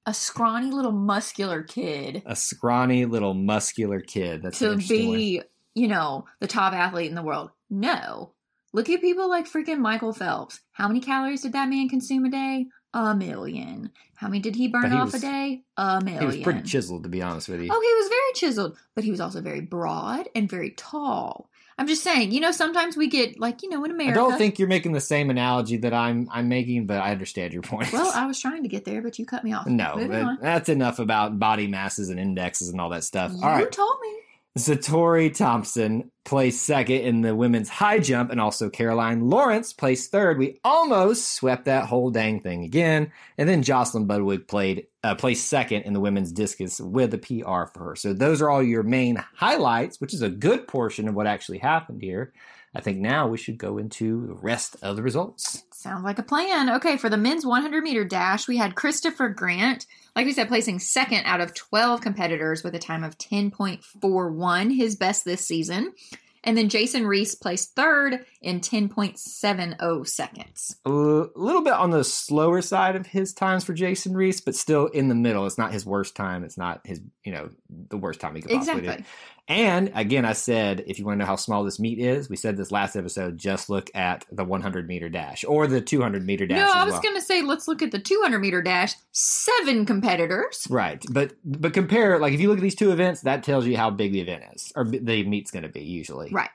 a 0.06 0.14
scrawny 0.14 0.70
little 0.70 0.92
muscular 0.92 1.64
kid 1.64 2.24
A 2.26 2.36
scrawny 2.36 3.06
little 3.06 3.34
muscular 3.34 4.02
kid. 4.02 4.44
That's 4.44 4.60
to 4.60 4.76
be, 4.76 5.42
you 5.76 5.88
know, 5.88 6.26
the 6.40 6.48
top 6.48 6.74
athlete 6.74 7.10
in 7.10 7.16
the 7.16 7.24
world. 7.24 7.52
No. 7.70 8.34
Look 8.74 8.90
at 8.90 9.02
people 9.02 9.30
like 9.30 9.50
freaking 9.50 9.80
Michael 9.80 10.14
Phelps. 10.14 10.60
How 10.72 10.88
many 10.88 11.00
calories 11.00 11.42
did 11.42 11.54
that 11.54 11.70
man 11.70 11.88
consume 11.88 12.26
a 12.26 12.30
day? 12.30 12.66
A 12.94 13.16
million. 13.16 13.92
How 14.16 14.28
many 14.28 14.40
did 14.40 14.56
he 14.56 14.68
burn 14.68 14.92
he 14.92 14.98
off 14.98 15.14
was- 15.14 15.24
a 15.24 15.28
day? 15.28 15.64
A 15.78 16.02
million. 16.02 16.22
He 16.22 16.26
was 16.28 16.38
pretty 16.38 16.62
chiseled, 16.62 17.04
to 17.04 17.10
be 17.10 17.22
honest 17.22 17.50
with 17.50 17.62
you. 17.62 17.70
Oh, 17.72 17.82
he 17.82 17.94
was 17.96 18.10
very 18.10 18.34
chiseled, 18.36 18.78
but 18.96 19.04
he 19.04 19.12
was 19.12 19.20
also 19.20 19.42
very 19.42 19.62
broad 19.62 20.30
and 20.36 20.50
very 20.50 20.72
tall. 20.72 21.50
I'm 21.78 21.88
just 21.88 22.04
saying, 22.04 22.32
you 22.32 22.40
know, 22.40 22.52
sometimes 22.52 22.96
we 22.96 23.08
get 23.08 23.40
like, 23.40 23.64
you 23.64 23.70
know, 23.70 23.84
in 23.84 23.90
America. 23.90 24.20
I 24.20 24.24
don't 24.30 24.38
think 24.38 24.60
you're 24.60 24.68
making 24.68 24.92
the 24.92 25.02
same 25.02 25.32
analogy 25.32 25.78
that 25.78 25.94
I'm 25.94 26.30
I'm 26.32 26.48
making, 26.48 26.86
but 26.86 27.00
I 27.00 27.12
understand 27.12 27.52
your 27.52 27.64
point. 27.64 27.92
Well, 27.92 28.12
I 28.16 28.28
was 28.28 28.40
trying 28.40 28.62
to 28.62 28.70
get 28.70 28.86
there, 28.86 29.02
but 29.02 29.18
you 29.18 29.26
cut 29.26 29.44
me 29.44 29.54
off. 29.54 29.66
no, 29.66 30.38
that's 30.40 30.70
enough 30.70 31.00
about 31.00 31.40
body 31.40 31.68
masses 31.68 32.10
and 32.10 32.20
indexes 32.20 32.70
and 32.70 32.80
all 32.80 32.90
that 32.90 33.04
stuff. 33.04 33.32
All 33.32 33.40
right. 33.42 33.42
You 33.42 33.48
all 33.50 33.60
right, 33.64 33.72
told 33.72 33.96
me. 34.02 34.10
Satori 34.58 35.36
Thompson 35.36 36.12
placed 36.26 36.64
second 36.64 36.98
in 36.98 37.22
the 37.22 37.36
women's 37.36 37.70
high 37.70 37.98
jump, 37.98 38.30
and 38.30 38.40
also 38.40 38.70
Caroline 38.70 39.28
Lawrence 39.28 39.74
placed 39.74 40.12
third. 40.12 40.38
We 40.38 40.60
almost 40.64 41.34
swept 41.34 41.66
that 41.66 41.88
whole 41.88 42.12
dang 42.12 42.40
thing 42.40 42.64
again. 42.64 43.12
And 43.40 43.50
then 43.50 43.64
Jocelyn 43.64 44.08
Budwig 44.08 44.48
played 44.48 44.86
uh, 45.04 45.16
placed 45.16 45.48
second 45.48 45.84
in 45.84 45.94
the 45.94 46.00
women's 46.00 46.32
discus 46.32 46.80
with 46.80 47.16
a 47.16 47.18
PR 47.18 47.72
for 47.74 47.84
her. 47.84 47.96
So 47.96 48.14
those 48.14 48.44
are 48.44 48.50
all 48.50 48.62
your 48.62 48.84
main 48.84 49.16
highlights, 49.36 50.00
which 50.00 50.14
is 50.14 50.22
a 50.22 50.30
good 50.30 50.68
portion 50.68 51.08
of 51.08 51.16
what 51.16 51.26
actually 51.26 51.58
happened 51.58 52.02
here. 52.02 52.32
I 52.76 52.82
think 52.82 53.00
now 53.00 53.28
we 53.28 53.38
should 53.38 53.58
go 53.58 53.80
into 53.80 54.28
the 54.28 54.36
rest 54.36 54.76
of 54.84 54.96
the 54.96 55.04
results. 55.04 55.64
Sounds 55.84 56.06
like 56.06 56.18
a 56.18 56.24
plan. 56.24 56.70
Okay, 56.70 56.96
for 56.96 57.10
the 57.10 57.18
men's 57.18 57.46
100 57.46 57.84
meter 57.84 58.06
dash, 58.06 58.48
we 58.48 58.56
had 58.56 58.74
Christopher 58.74 59.28
Grant, 59.28 59.86
like 60.16 60.26
we 60.26 60.32
said, 60.32 60.48
placing 60.48 60.80
second 60.80 61.26
out 61.26 61.42
of 61.42 61.54
12 61.54 62.00
competitors 62.00 62.64
with 62.64 62.74
a 62.74 62.80
time 62.80 63.04
of 63.04 63.18
10.41, 63.18 64.74
his 64.74 64.96
best 64.96 65.26
this 65.26 65.46
season. 65.46 65.94
And 66.46 66.58
then 66.58 66.70
Jason 66.70 67.06
Reese 67.06 67.36
placed 67.36 67.76
third 67.76 68.26
in 68.42 68.62
10.70 68.62 70.08
seconds. 70.08 70.76
A 70.86 70.90
little 70.90 71.62
bit 71.62 71.74
on 71.74 71.92
the 71.92 72.04
slower 72.06 72.62
side 72.62 72.96
of 72.96 73.08
his 73.08 73.34
times 73.34 73.66
for 73.66 73.74
Jason 73.74 74.14
Reese, 74.14 74.40
but 74.40 74.56
still 74.56 74.88
in 74.88 75.10
the 75.10 75.16
middle. 75.16 75.46
It's 75.46 75.58
not 75.58 75.74
his 75.74 75.86
worst 75.86 76.16
time. 76.16 76.46
It's 76.46 76.58
not 76.58 76.80
his, 76.86 77.02
you 77.26 77.34
know, 77.34 77.50
the 77.90 77.98
worst 77.98 78.22
time 78.22 78.36
he 78.36 78.42
could 78.42 78.52
possibly 78.52 78.80
Exactly. 78.80 79.04
do. 79.04 79.10
And 79.48 79.92
again, 79.94 80.24
I 80.24 80.34
said, 80.34 80.84
if 80.88 80.98
you 80.98 81.06
want 81.06 81.18
to 81.18 81.20
know 81.20 81.26
how 81.26 81.36
small 81.36 81.66
this 81.66 81.80
meet 81.80 82.00
is, 82.00 82.30
we 82.30 82.38
said 82.38 82.56
this 82.56 82.72
last 82.72 82.96
episode, 82.96 83.38
just 83.38 83.70
look 83.70 83.90
at 83.94 84.26
the 84.32 84.46
100 84.46 84.88
meter 84.88 85.10
dash 85.10 85.44
or 85.46 85.68
the 85.68 85.82
200 85.82 86.26
meter 86.26 86.46
dash. 86.48 86.58
No, 86.58 86.72
I 86.72 86.86
was 86.86 86.94
well. 86.94 87.02
going 87.02 87.16
to 87.16 87.22
say 87.22 87.42
let's 87.42 87.68
look 87.68 87.82
at 87.82 87.92
the 87.92 88.00
200 88.00 88.40
meter 88.40 88.62
dash. 88.62 88.94
Seven 89.12 89.86
competitors. 89.86 90.66
Right, 90.70 91.04
but 91.12 91.34
but 91.44 91.74
compare 91.74 92.20
like 92.20 92.34
if 92.34 92.40
you 92.40 92.48
look 92.48 92.58
at 92.58 92.64
these 92.64 92.76
two 92.76 92.92
events, 92.92 93.22
that 93.22 93.44
tells 93.44 93.66
you 93.66 93.76
how 93.76 93.90
big 93.90 94.14
the 94.14 94.22
event 94.22 94.44
is 94.54 94.72
or 94.76 94.86
the 94.86 95.24
meet's 95.24 95.52
going 95.52 95.64
to 95.64 95.70
be 95.70 95.84
usually. 95.84 96.32
Right. 96.32 96.50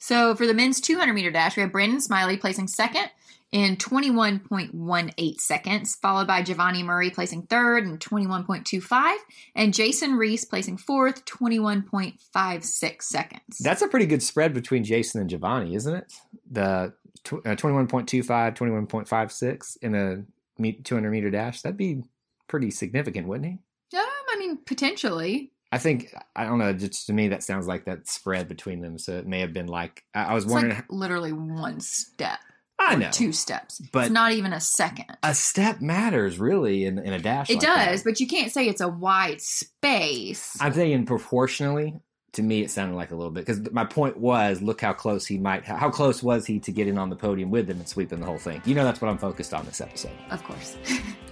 So 0.00 0.34
for 0.34 0.46
the 0.46 0.54
men's 0.54 0.80
200 0.80 1.12
meter 1.12 1.30
dash, 1.30 1.56
we 1.56 1.60
have 1.62 1.72
Brandon 1.72 2.00
Smiley 2.00 2.38
placing 2.38 2.68
second 2.68 3.10
in 3.52 3.76
21.18 3.76 5.40
seconds, 5.40 5.94
followed 5.96 6.26
by 6.26 6.42
Giovanni 6.42 6.82
Murray 6.82 7.10
placing 7.10 7.42
third 7.42 7.84
in 7.84 7.98
21.25, 7.98 9.16
and 9.54 9.74
Jason 9.74 10.14
Reese 10.14 10.44
placing 10.44 10.78
fourth, 10.78 11.24
21.56 11.26 13.02
seconds. 13.02 13.58
That's 13.60 13.82
a 13.82 13.88
pretty 13.88 14.06
good 14.06 14.22
spread 14.22 14.54
between 14.54 14.84
Jason 14.84 15.20
and 15.20 15.28
Giovanni, 15.28 15.74
isn't 15.74 15.94
it? 15.94 16.12
The 16.50 16.94
tw- 17.24 17.44
uh, 17.44 17.56
21.25, 17.56 18.56
21.56 18.56 19.76
in 19.82 19.94
a 19.94 20.22
meet, 20.60 20.84
200 20.84 21.10
meter 21.10 21.30
dash. 21.30 21.60
That'd 21.60 21.76
be 21.76 22.02
pretty 22.48 22.70
significant, 22.70 23.26
wouldn't 23.26 23.46
he? 23.46 23.98
um, 23.98 24.06
I 24.32 24.36
mean, 24.38 24.58
potentially. 24.64 25.52
I 25.72 25.78
think, 25.78 26.12
I 26.34 26.44
don't 26.44 26.58
know, 26.58 26.72
just 26.72 27.06
to 27.06 27.12
me, 27.12 27.28
that 27.28 27.42
sounds 27.44 27.66
like 27.68 27.84
that 27.84 28.08
spread 28.08 28.48
between 28.48 28.80
them. 28.80 28.98
So 28.98 29.16
it 29.18 29.26
may 29.26 29.40
have 29.40 29.52
been 29.52 29.68
like, 29.68 30.02
I, 30.14 30.24
I 30.24 30.34
was 30.34 30.44
It's 30.44 30.52
wondering, 30.52 30.74
like 30.74 30.84
literally 30.90 31.32
one 31.32 31.80
step. 31.80 32.38
I 32.82 32.96
know. 32.96 33.10
two 33.10 33.30
steps. 33.32 33.80
But- 33.92 34.06
it's 34.06 34.12
not 34.12 34.32
even 34.32 34.52
a 34.52 34.60
second. 34.60 35.04
A 35.22 35.34
step 35.34 35.80
matters 35.80 36.38
really 36.40 36.86
in, 36.86 36.98
in 36.98 37.12
a 37.12 37.18
dash. 37.20 37.50
it 37.50 37.56
like 37.56 37.62
that. 37.62 37.90
does, 37.90 38.02
but 38.02 38.18
you 38.20 38.26
can't 38.26 38.50
say 38.50 38.66
it's 38.68 38.80
a 38.80 38.88
wide 38.88 39.40
space. 39.40 40.56
I'm 40.60 40.72
thinking 40.72 41.06
proportionally. 41.06 41.94
To 42.34 42.42
me, 42.44 42.62
it 42.62 42.70
sounded 42.70 42.94
like 42.94 43.10
a 43.10 43.16
little 43.16 43.32
bit 43.32 43.44
because 43.44 43.72
my 43.72 43.84
point 43.84 44.16
was, 44.16 44.62
look 44.62 44.80
how 44.80 44.92
close 44.92 45.26
he 45.26 45.36
might. 45.36 45.64
How 45.64 45.90
close 45.90 46.22
was 46.22 46.46
he 46.46 46.60
to 46.60 46.70
getting 46.70 46.96
on 46.96 47.10
the 47.10 47.16
podium 47.16 47.50
with 47.50 47.66
them 47.66 47.78
and 47.78 47.88
sweeping 47.88 48.20
the 48.20 48.26
whole 48.26 48.38
thing? 48.38 48.62
You 48.64 48.76
know, 48.76 48.84
that's 48.84 49.00
what 49.00 49.08
I'm 49.10 49.18
focused 49.18 49.52
on 49.52 49.66
this 49.66 49.80
episode. 49.80 50.12
of 50.30 50.42
course. 50.44 50.76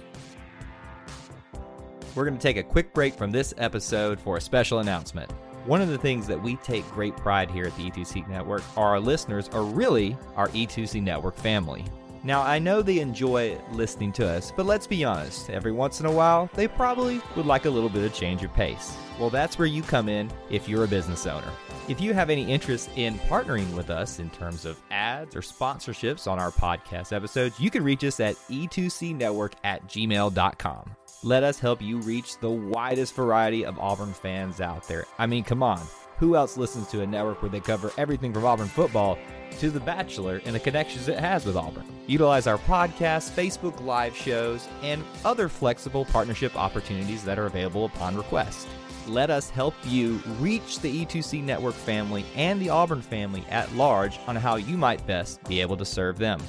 We're 2.15 2.25
going 2.25 2.37
to 2.37 2.41
take 2.41 2.57
a 2.57 2.63
quick 2.63 2.93
break 2.93 3.13
from 3.13 3.31
this 3.31 3.53
episode 3.57 4.19
for 4.19 4.37
a 4.37 4.41
special 4.41 4.79
announcement. 4.79 5.31
One 5.65 5.81
of 5.81 5.89
the 5.89 5.97
things 5.97 6.25
that 6.27 6.41
we 6.41 6.55
take 6.57 6.89
great 6.91 7.15
pride 7.15 7.51
here 7.51 7.65
at 7.65 7.75
the 7.77 7.91
E2C 7.91 8.27
Network 8.27 8.63
are 8.75 8.89
our 8.89 8.99
listeners 8.99 9.49
are 9.49 9.63
really 9.63 10.17
our 10.35 10.47
E2C 10.49 11.03
Network 11.03 11.37
family. 11.37 11.85
Now, 12.23 12.41
I 12.41 12.59
know 12.59 12.81
they 12.81 12.99
enjoy 12.99 13.57
listening 13.71 14.11
to 14.13 14.27
us, 14.27 14.51
but 14.55 14.65
let's 14.65 14.87
be 14.87 15.05
honest, 15.05 15.49
every 15.49 15.71
once 15.71 16.01
in 16.01 16.05
a 16.05 16.11
while, 16.11 16.49
they 16.53 16.67
probably 16.67 17.21
would 17.35 17.45
like 17.45 17.65
a 17.65 17.69
little 17.69 17.89
bit 17.89 18.03
of 18.03 18.13
change 18.13 18.43
of 18.43 18.53
pace. 18.53 18.97
Well, 19.19 19.29
that's 19.29 19.57
where 19.57 19.67
you 19.67 19.83
come 19.83 20.09
in 20.09 20.29
if 20.49 20.67
you're 20.67 20.83
a 20.83 20.87
business 20.87 21.25
owner. 21.25 21.49
If 21.87 22.01
you 22.01 22.13
have 22.13 22.29
any 22.29 22.51
interest 22.51 22.89
in 22.95 23.19
partnering 23.19 23.73
with 23.73 23.89
us 23.89 24.19
in 24.19 24.29
terms 24.31 24.65
of 24.65 24.79
ads 24.91 25.35
or 25.35 25.41
sponsorships 25.41 26.29
on 26.29 26.39
our 26.39 26.51
podcast 26.51 27.13
episodes, 27.13 27.59
you 27.59 27.71
can 27.71 27.83
reach 27.83 28.03
us 28.03 28.19
at 28.19 28.35
e2cnetwork 28.49 29.53
at 29.63 29.87
gmail.com. 29.87 30.95
Let 31.21 31.43
us 31.43 31.59
help 31.59 31.81
you 31.81 31.97
reach 31.97 32.37
the 32.37 32.49
widest 32.49 33.13
variety 33.13 33.65
of 33.65 33.77
Auburn 33.77 34.13
fans 34.13 34.61
out 34.61 34.87
there. 34.87 35.05
I 35.17 35.27
mean, 35.27 35.43
come 35.43 35.61
on. 35.61 35.81
Who 36.17 36.37
else 36.37 36.55
listens 36.55 36.87
to 36.91 37.01
a 37.01 37.07
network 37.07 37.41
where 37.41 37.51
they 37.51 37.59
cover 37.59 37.91
everything 37.97 38.31
from 38.31 38.45
Auburn 38.45 38.69
football 38.69 39.17
to 39.59 39.69
The 39.69 39.81
Bachelor 39.81 40.41
and 40.45 40.55
the 40.55 40.61
connections 40.61 41.09
it 41.09 41.19
has 41.19 41.45
with 41.45 41.57
Auburn? 41.57 41.83
Utilize 42.07 42.47
our 42.47 42.57
podcast, 42.59 43.31
Facebook 43.31 43.81
Live 43.83 44.15
shows, 44.15 44.65
and 44.81 45.03
other 45.25 45.49
flexible 45.49 46.05
partnership 46.05 46.55
opportunities 46.55 47.25
that 47.25 47.37
are 47.37 47.47
available 47.47 47.83
upon 47.83 48.15
request. 48.15 48.69
Let 49.05 49.29
us 49.29 49.49
help 49.49 49.73
you 49.83 50.21
reach 50.39 50.79
the 50.79 51.05
E2C 51.05 51.43
Network 51.43 51.75
family 51.75 52.23
and 52.35 52.61
the 52.61 52.69
Auburn 52.69 53.01
family 53.01 53.43
at 53.49 53.73
large 53.73 54.17
on 54.25 54.37
how 54.37 54.55
you 54.55 54.77
might 54.77 55.05
best 55.05 55.43
be 55.49 55.59
able 55.59 55.75
to 55.75 55.85
serve 55.85 56.17
them. 56.17 56.39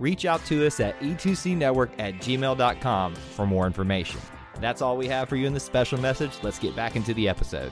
Reach 0.00 0.24
out 0.24 0.44
to 0.46 0.66
us 0.66 0.80
at 0.80 0.98
e2cnetwork 1.00 1.90
at 1.98 2.14
gmail.com 2.14 3.14
for 3.14 3.46
more 3.46 3.66
information. 3.66 4.20
That's 4.58 4.82
all 4.82 4.96
we 4.96 5.06
have 5.08 5.28
for 5.28 5.36
you 5.36 5.46
in 5.46 5.54
this 5.54 5.64
special 5.64 6.00
message. 6.00 6.32
Let's 6.42 6.58
get 6.58 6.74
back 6.74 6.96
into 6.96 7.14
the 7.14 7.28
episode. 7.28 7.70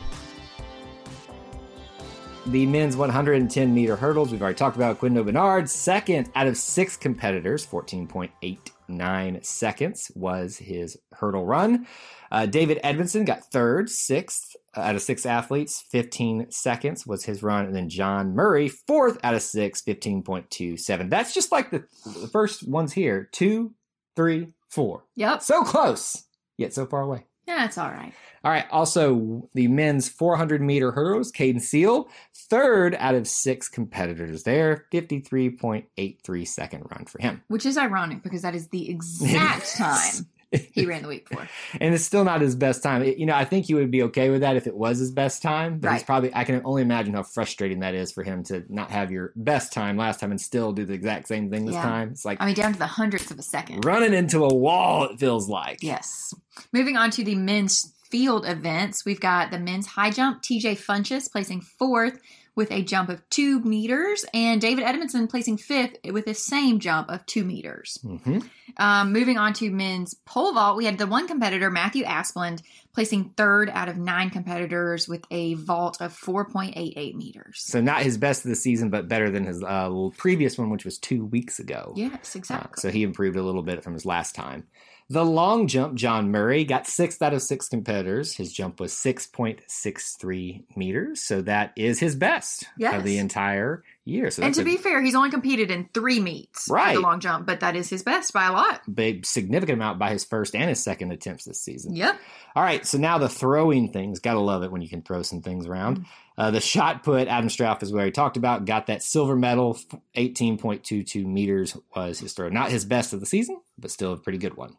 The 2.47 2.67
men's 2.67 2.97
110 2.97 3.75
meter 3.75 3.97
hurdles, 3.97 4.31
we've 4.31 4.41
already 4.41 4.57
talked 4.57 4.77
about 4.77 5.01
Quindo 5.01 5.25
Bernard, 5.25 5.69
second 5.69 6.31
out 6.35 6.47
of 6.47 6.57
six 6.57 6.97
competitors, 6.97 7.67
14.89 7.67 9.45
seconds 9.45 10.11
was 10.15 10.57
his 10.57 10.99
hurdle 11.13 11.45
run. 11.45 11.87
Uh, 12.31 12.47
David 12.47 12.81
Edmondson 12.83 13.27
got 13.27 13.45
third, 13.45 13.91
sixth 13.91 14.57
out 14.79 14.95
of 14.95 15.03
six 15.03 15.27
athletes, 15.27 15.85
15 15.91 16.51
seconds 16.51 17.07
was 17.07 17.25
his 17.25 17.43
run. 17.43 17.67
And 17.67 17.75
then 17.75 17.89
John 17.89 18.35
Murray, 18.35 18.69
fourth 18.69 19.19
out 19.23 19.35
of 19.35 19.43
six, 19.43 19.83
15.27. 19.83 21.11
That's 21.11 21.35
just 21.35 21.53
like 21.53 21.71
the, 21.71 21.85
the 22.05 22.29
first 22.29 22.69
ones 22.69 22.93
here 22.93 23.29
two, 23.33 23.75
three, 24.17 24.49
four. 24.69 25.05
yep. 25.15 25.43
So 25.43 25.63
close, 25.65 26.25
yet 26.57 26.75
so 26.75 26.87
far 26.87 27.03
away. 27.03 27.25
Yeah, 27.47 27.65
it's 27.65 27.79
all 27.79 27.91
right. 27.91 28.13
All 28.45 28.53
right. 28.53 28.67
Also, 28.71 29.49
the 29.55 29.69
men's 29.69 30.09
400 30.09 30.61
meter 30.61 30.93
hurdles, 30.93 31.33
Caden 31.33 31.63
Seal, 31.63 32.09
third 32.51 32.95
out 32.99 33.15
of 33.15 33.27
six 33.27 33.69
competitors 33.69 34.43
there, 34.43 34.85
53.83 34.93 36.47
second 36.47 36.85
run 36.91 37.07
for 37.07 37.21
him. 37.23 37.43
Which 37.49 37.65
is 37.65 37.79
ironic 37.79 38.23
because 38.23 38.43
that 38.43 38.55
is 38.55 38.69
the 38.69 38.91
exact 38.91 39.75
time 39.77 40.27
he 40.53 40.87
ran 40.87 41.03
the 41.03 41.09
week 41.09 41.29
before. 41.29 41.49
And 41.81 41.95
it's 41.95 42.05
still 42.05 42.25
not 42.25 42.41
his 42.41 42.57
best 42.57 42.83
time. 42.83 43.03
It- 43.03 43.19
you 43.19 43.27
know, 43.27 43.35
I 43.35 43.45
think 43.45 43.67
he 43.67 43.75
would 43.75 43.91
be 43.91 44.03
okay 44.05 44.31
with 44.31 44.41
that 44.41 44.57
if 44.57 44.67
it 44.67 44.75
was 44.75 44.99
his 44.99 45.11
best 45.11 45.43
time. 45.43 45.79
But 45.79 45.93
he's 45.93 46.03
probably, 46.03 46.35
I 46.35 46.45
can 46.45 46.63
only 46.65 46.83
imagine 46.83 47.15
how 47.15 47.23
frustrating 47.23 47.81
that 47.81 47.95
is 47.95 48.13
for 48.13 48.23
him 48.23 48.43
to 48.45 48.65
not 48.69 48.91
have 48.91 49.11
your 49.11 49.33
best 49.37 49.73
time 49.73 49.97
last 49.97 50.21
time 50.21 50.31
and 50.31 50.41
still 50.41 50.73
do 50.73 50.85
the 50.85 50.95
exact 50.95 51.29
same 51.29 51.51
thing 51.51 51.67
this 51.67 51.75
Yeah. 51.75 51.83
time. 51.83 52.09
It's 52.11 52.25
like 52.25 52.41
I 52.41 52.47
mean, 52.47 52.55
down 52.55 52.73
to 52.73 52.79
the 52.79 52.87
hundredths 52.87 53.31
of 53.31 53.39
a 53.39 53.43
second. 53.43 53.85
running 53.85 54.15
into 54.15 54.45
a 54.45 54.55
wall, 54.55 55.05
it 55.05 55.19
feels 55.19 55.49
like. 55.49 55.83
Yes. 55.83 56.33
Moving 56.73 56.97
on 56.97 57.11
to 57.13 57.25
the 57.25 57.35
men's 57.35 57.93
field 58.11 58.47
events, 58.47 59.05
we've 59.05 59.21
got 59.21 59.51
the 59.51 59.59
men's 59.59 59.87
high 59.87 60.11
jump, 60.11 60.43
TJ 60.43 60.77
Funches 60.83 61.31
placing 61.31 61.61
fourth 61.61 62.19
with 62.59 62.71
a 62.71 62.83
jump 62.83 63.09
of 63.09 63.27
two 63.31 63.61
meters, 63.61 64.25
and 64.35 64.61
David 64.61 64.85
Edmondson 64.85 65.29
placing 65.29 65.57
fifth 65.57 65.97
with 66.13 66.27
the 66.27 66.35
same 66.35 66.79
jump 66.81 67.09
of 67.09 67.25
two 67.25 67.45
meters. 67.45 67.97
hmm 68.03 68.41
Um, 68.77 69.13
moving 69.13 69.39
on 69.39 69.55
to 69.55 69.71
men's 69.71 70.13
pole 70.27 70.53
vault, 70.53 70.77
we 70.77 70.85
had 70.85 70.99
the 70.99 71.07
one 71.07 71.27
competitor, 71.27 71.71
Matthew 71.71 72.05
Asplund, 72.05 72.61
placing 72.93 73.31
third 73.37 73.71
out 73.71 73.89
of 73.89 73.97
nine 73.97 74.29
competitors 74.31 75.09
with 75.09 75.25
a 75.31 75.55
vault 75.55 76.01
of 76.01 76.13
4.88 76.13 77.15
meters. 77.15 77.61
So 77.61 77.81
not 77.81 78.03
his 78.03 78.19
best 78.19 78.45
of 78.45 78.49
the 78.51 78.57
season, 78.57 78.91
but 78.91 79.09
better 79.09 79.31
than 79.31 79.45
his 79.45 79.63
uh, 79.63 79.91
previous 80.17 80.59
one, 80.59 80.71
which 80.71 80.85
was 80.85 80.99
two 80.99 81.25
weeks 81.25 81.59
ago. 81.61 81.93
Yes, 81.97 82.35
Uh, 82.35 82.39
exactly. 82.39 82.81
so 82.81 82.91
he 82.91 83.03
improved 83.05 83.37
a 83.37 83.43
little 83.43 83.63
bit 83.63 83.83
from 83.85 83.95
his 83.95 84.05
last 84.05 84.35
time. 84.35 84.67
The 85.11 85.25
long 85.25 85.69
jump, 85.69 85.95
John 85.95 86.31
Murray 86.31 86.65
got 86.65 86.87
sixth 86.87 87.23
out 87.23 87.33
of 87.33 87.41
six 87.41 87.67
competitors. 87.69 88.37
His 88.37 88.53
jump 88.53 88.79
was 88.79 88.93
6.63 88.93 90.65
meters. 90.77 91.23
So 91.23 91.41
that 91.43 91.73
is 91.77 91.99
his 92.01 92.15
best 92.15 92.67
Yes. 92.77 92.95
of 92.95 93.05
the 93.05 93.17
entire 93.19 93.83
year. 94.09 94.31
So 94.31 94.43
and 94.43 94.55
to 94.55 94.63
a 94.63 94.65
be 94.65 94.77
fair, 94.77 95.03
he's 95.03 95.15
only 95.15 95.31
competed 95.31 95.71
in 95.71 95.89
three 95.95 96.19
meets 96.21 96.69
Right. 96.71 96.95
the 96.95 97.01
long 97.01 97.21
jump, 97.21 97.47
but 97.47 97.61
that 97.61 97.77
is 97.77 97.91
his 97.91 98.03
best 98.03 98.33
by 98.33 98.47
a 98.47 98.53
lot. 98.53 98.81
big, 98.93 99.27
significant 99.27 99.77
amount 99.77 99.99
by 99.99 100.11
his 100.11 100.25
first 100.25 100.55
and 100.55 100.69
his 100.69 100.83
second 100.83 101.13
attempts 101.13 101.45
this 101.45 101.61
season. 101.61 101.95
Yep. 101.95 102.19
All 102.57 102.63
right, 102.63 102.85
so 102.87 102.99
now 102.99 103.19
the 103.19 103.29
throwing 103.29 103.93
things. 103.93 104.19
Gotta 104.19 104.41
love 104.41 104.63
it 104.63 104.73
when 104.73 104.83
you 104.83 104.89
can 104.89 105.03
throw 105.03 105.23
some 105.23 105.43
things 105.43 105.67
around. 105.67 106.07
Uh, 106.37 106.51
the 106.53 106.61
shot 106.61 107.03
put, 107.03 107.27
Adam 107.29 107.49
Straff, 107.49 107.83
is 107.83 107.93
where 107.93 108.05
he 108.05 108.11
talked 108.13 108.37
about, 108.37 108.65
got 108.65 108.87
that 108.87 109.03
silver 109.03 109.35
medal. 109.37 109.77
18.22 110.17 111.25
meters 111.27 111.77
was 111.97 112.21
his 112.21 112.33
throw. 112.33 112.49
Not 112.49 112.71
his 112.71 112.85
best 112.85 113.13
of 113.13 113.21
the 113.21 113.27
season, 113.27 113.61
but 113.77 113.91
still 113.91 114.13
a 114.13 114.17
pretty 114.17 114.39
good 114.39 114.57
one. 114.57 114.77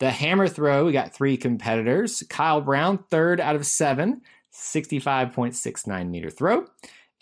The 0.00 0.10
hammer 0.10 0.48
throw, 0.48 0.84
we 0.84 0.92
got 0.92 1.14
three 1.14 1.36
competitors. 1.36 2.22
Kyle 2.28 2.60
Brown, 2.60 2.98
third 3.10 3.40
out 3.40 3.54
of 3.56 3.64
seven, 3.66 4.22
65.69 4.52 6.08
meter 6.10 6.30
throw. 6.30 6.66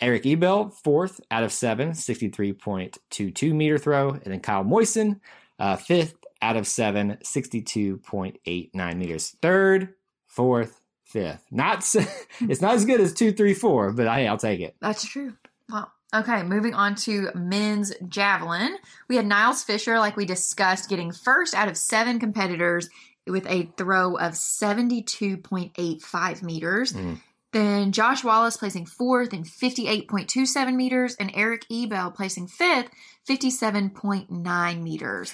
Eric 0.00 0.26
Ebel, 0.26 0.70
fourth 0.70 1.20
out 1.30 1.44
of 1.44 1.52
seven, 1.52 1.90
63.22 1.90 3.52
meter 3.52 3.78
throw. 3.78 4.10
And 4.10 4.24
then 4.24 4.40
Kyle 4.40 4.64
Moisen, 4.64 5.20
uh, 5.58 5.76
fifth 5.76 6.16
out 6.42 6.56
of 6.56 6.66
seven, 6.66 7.18
62.89 7.24 8.96
meters. 8.96 9.36
Third, 9.40 9.94
fourth, 10.26 10.80
fifth. 11.04 11.44
Not 11.50 11.78
it's 12.40 12.60
not 12.60 12.74
as 12.74 12.84
good 12.84 13.00
as 13.00 13.12
two, 13.12 13.32
three, 13.32 13.54
four, 13.54 13.92
but 13.92 14.08
hey, 14.08 14.26
I'll 14.26 14.36
take 14.36 14.58
it. 14.60 14.74
That's 14.80 15.06
true. 15.06 15.34
Wow. 15.70 15.88
Okay, 16.14 16.42
moving 16.44 16.74
on 16.74 16.94
to 16.96 17.30
men's 17.34 17.92
javelin. 18.08 18.76
We 19.08 19.16
had 19.16 19.24
Niles 19.26 19.64
Fisher, 19.64 19.98
like 19.98 20.16
we 20.16 20.24
discussed, 20.24 20.88
getting 20.88 21.10
first 21.10 21.54
out 21.54 21.66
of 21.68 21.76
seven 21.76 22.20
competitors 22.20 22.88
with 23.26 23.48
a 23.48 23.68
throw 23.76 24.16
of 24.16 24.34
72.85 24.34 26.42
meters. 26.42 26.92
Mm. 26.92 27.18
Then 27.54 27.92
Josh 27.92 28.24
Wallace 28.24 28.56
placing 28.56 28.86
fourth 28.86 29.32
in 29.32 29.44
58.27 29.44 30.74
meters, 30.74 31.14
and 31.20 31.30
Eric 31.34 31.64
Ebel 31.70 32.10
placing 32.10 32.48
fifth, 32.48 32.90
57.9 33.30 34.82
meters. 34.82 35.32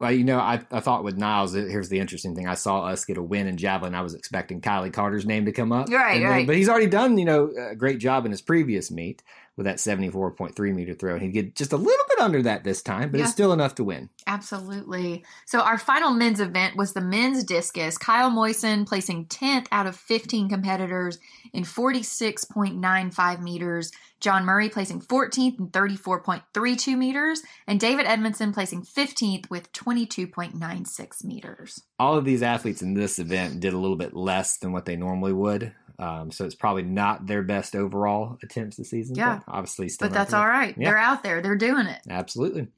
Well, 0.00 0.12
you 0.12 0.24
know, 0.24 0.38
I, 0.38 0.62
I 0.70 0.80
thought 0.80 1.04
with 1.04 1.18
Niles, 1.18 1.52
here's 1.52 1.90
the 1.90 1.98
interesting 2.00 2.34
thing. 2.34 2.48
I 2.48 2.54
saw 2.54 2.84
us 2.86 3.04
get 3.04 3.18
a 3.18 3.22
win 3.22 3.46
in 3.48 3.58
javelin. 3.58 3.94
I 3.94 4.00
was 4.00 4.14
expecting 4.14 4.62
Kylie 4.62 4.90
Carter's 4.94 5.26
name 5.26 5.44
to 5.44 5.52
come 5.52 5.72
up. 5.72 5.90
Right, 5.90 6.20
then- 6.20 6.28
right. 6.30 6.46
But 6.46 6.56
he's 6.56 6.70
already 6.70 6.86
done, 6.86 7.18
you 7.18 7.26
know, 7.26 7.50
a 7.70 7.76
great 7.76 7.98
job 7.98 8.24
in 8.24 8.30
his 8.30 8.40
previous 8.40 8.90
meet 8.90 9.22
with 9.60 9.66
that 9.66 9.76
74.3 9.76 10.74
meter 10.74 10.94
throw. 10.94 11.12
And 11.12 11.20
he'd 11.22 11.32
get 11.32 11.54
just 11.54 11.74
a 11.74 11.76
little 11.76 12.04
bit 12.08 12.18
under 12.18 12.40
that 12.44 12.64
this 12.64 12.80
time, 12.80 13.10
but 13.10 13.18
Yeah. 13.18 13.24
it's 13.24 13.32
still 13.32 13.52
enough 13.52 13.74
to 13.74 13.84
win. 13.84 14.08
Absolutely. 14.26 15.22
So 15.44 15.60
our 15.60 15.76
final 15.76 16.12
men's 16.12 16.40
event 16.40 16.76
was 16.76 16.94
the 16.94 17.02
men's 17.02 17.44
discus. 17.44 17.98
Kyle 17.98 18.30
Moisen 18.30 18.86
placing 18.86 19.26
10th 19.26 19.66
out 19.70 19.86
of 19.86 19.94
15 19.96 20.48
competitors 20.48 21.18
in 21.52 21.64
46.95 21.64 23.42
meters. 23.42 23.92
John 24.20 24.44
Murray 24.46 24.70
placing 24.70 25.00
14th 25.02 25.58
in 25.58 25.68
34.32 25.68 26.96
meters. 26.96 27.42
And 27.66 27.78
David 27.78 28.06
Edmondson 28.06 28.52
placing 28.54 28.82
15th 28.84 29.50
with 29.50 29.70
22.96 29.72 31.22
meters. 31.24 31.82
all 31.98 32.16
of 32.16 32.24
these 32.24 32.42
athletes 32.42 32.80
in 32.80 32.94
this 32.94 33.18
event 33.18 33.60
did 33.60 33.74
a 33.74 33.78
little 33.78 33.96
bit 33.96 34.14
less 34.16 34.56
than 34.56 34.72
what 34.72 34.86
they 34.86 34.96
normally 34.96 35.34
would. 35.34 35.74
Um, 36.00 36.30
so 36.30 36.46
it's 36.46 36.54
probably 36.54 36.82
not 36.82 37.26
their 37.26 37.42
best 37.42 37.76
overall 37.76 38.38
attempts 38.42 38.76
this 38.76 38.90
season. 38.90 39.16
Yeah. 39.16 39.40
But 39.46 39.52
obviously, 39.52 39.88
still. 39.90 40.08
But 40.08 40.14
that's 40.14 40.32
all 40.32 40.48
right. 40.48 40.74
Yeah. 40.76 40.88
They're 40.88 40.98
out 40.98 41.22
there. 41.22 41.42
They're 41.42 41.56
doing 41.56 41.86
it. 41.86 42.00
Absolutely. 42.08 42.68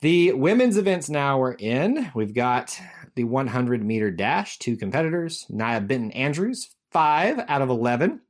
The 0.00 0.32
women's 0.32 0.76
events 0.76 1.08
now 1.08 1.40
are 1.40 1.54
in. 1.54 2.10
We've 2.14 2.34
got 2.34 2.78
the 3.14 3.24
100 3.24 3.84
meter 3.84 4.10
dash, 4.10 4.58
two 4.58 4.76
competitors. 4.76 5.46
Nia 5.48 5.80
Benton 5.80 6.10
Andrews, 6.10 6.74
five 6.90 7.38
out 7.48 7.62
of 7.62 7.70
11. 7.70 8.20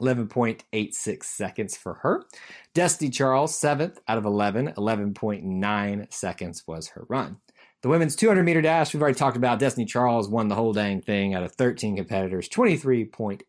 11.86 0.00 1.24
seconds 1.24 1.76
for 1.76 1.94
her. 1.94 2.24
Destiny 2.72 3.10
Charles, 3.10 3.58
seventh 3.58 4.00
out 4.08 4.16
of 4.16 4.24
11, 4.24 4.72
11.9 4.78 6.12
seconds 6.12 6.62
was 6.66 6.88
her 6.88 7.04
run. 7.10 7.36
The 7.82 7.88
women's 7.88 8.16
200 8.16 8.42
meter 8.42 8.60
dash, 8.60 8.92
we've 8.92 9.02
already 9.02 9.18
talked 9.18 9.36
about. 9.36 9.58
Destiny 9.58 9.86
Charles 9.86 10.28
won 10.28 10.48
the 10.48 10.54
whole 10.54 10.72
dang 10.72 11.00
thing 11.00 11.34
out 11.34 11.42
of 11.42 11.52
13 11.52 11.96
competitors. 11.96 12.48
23.8 12.48 13.42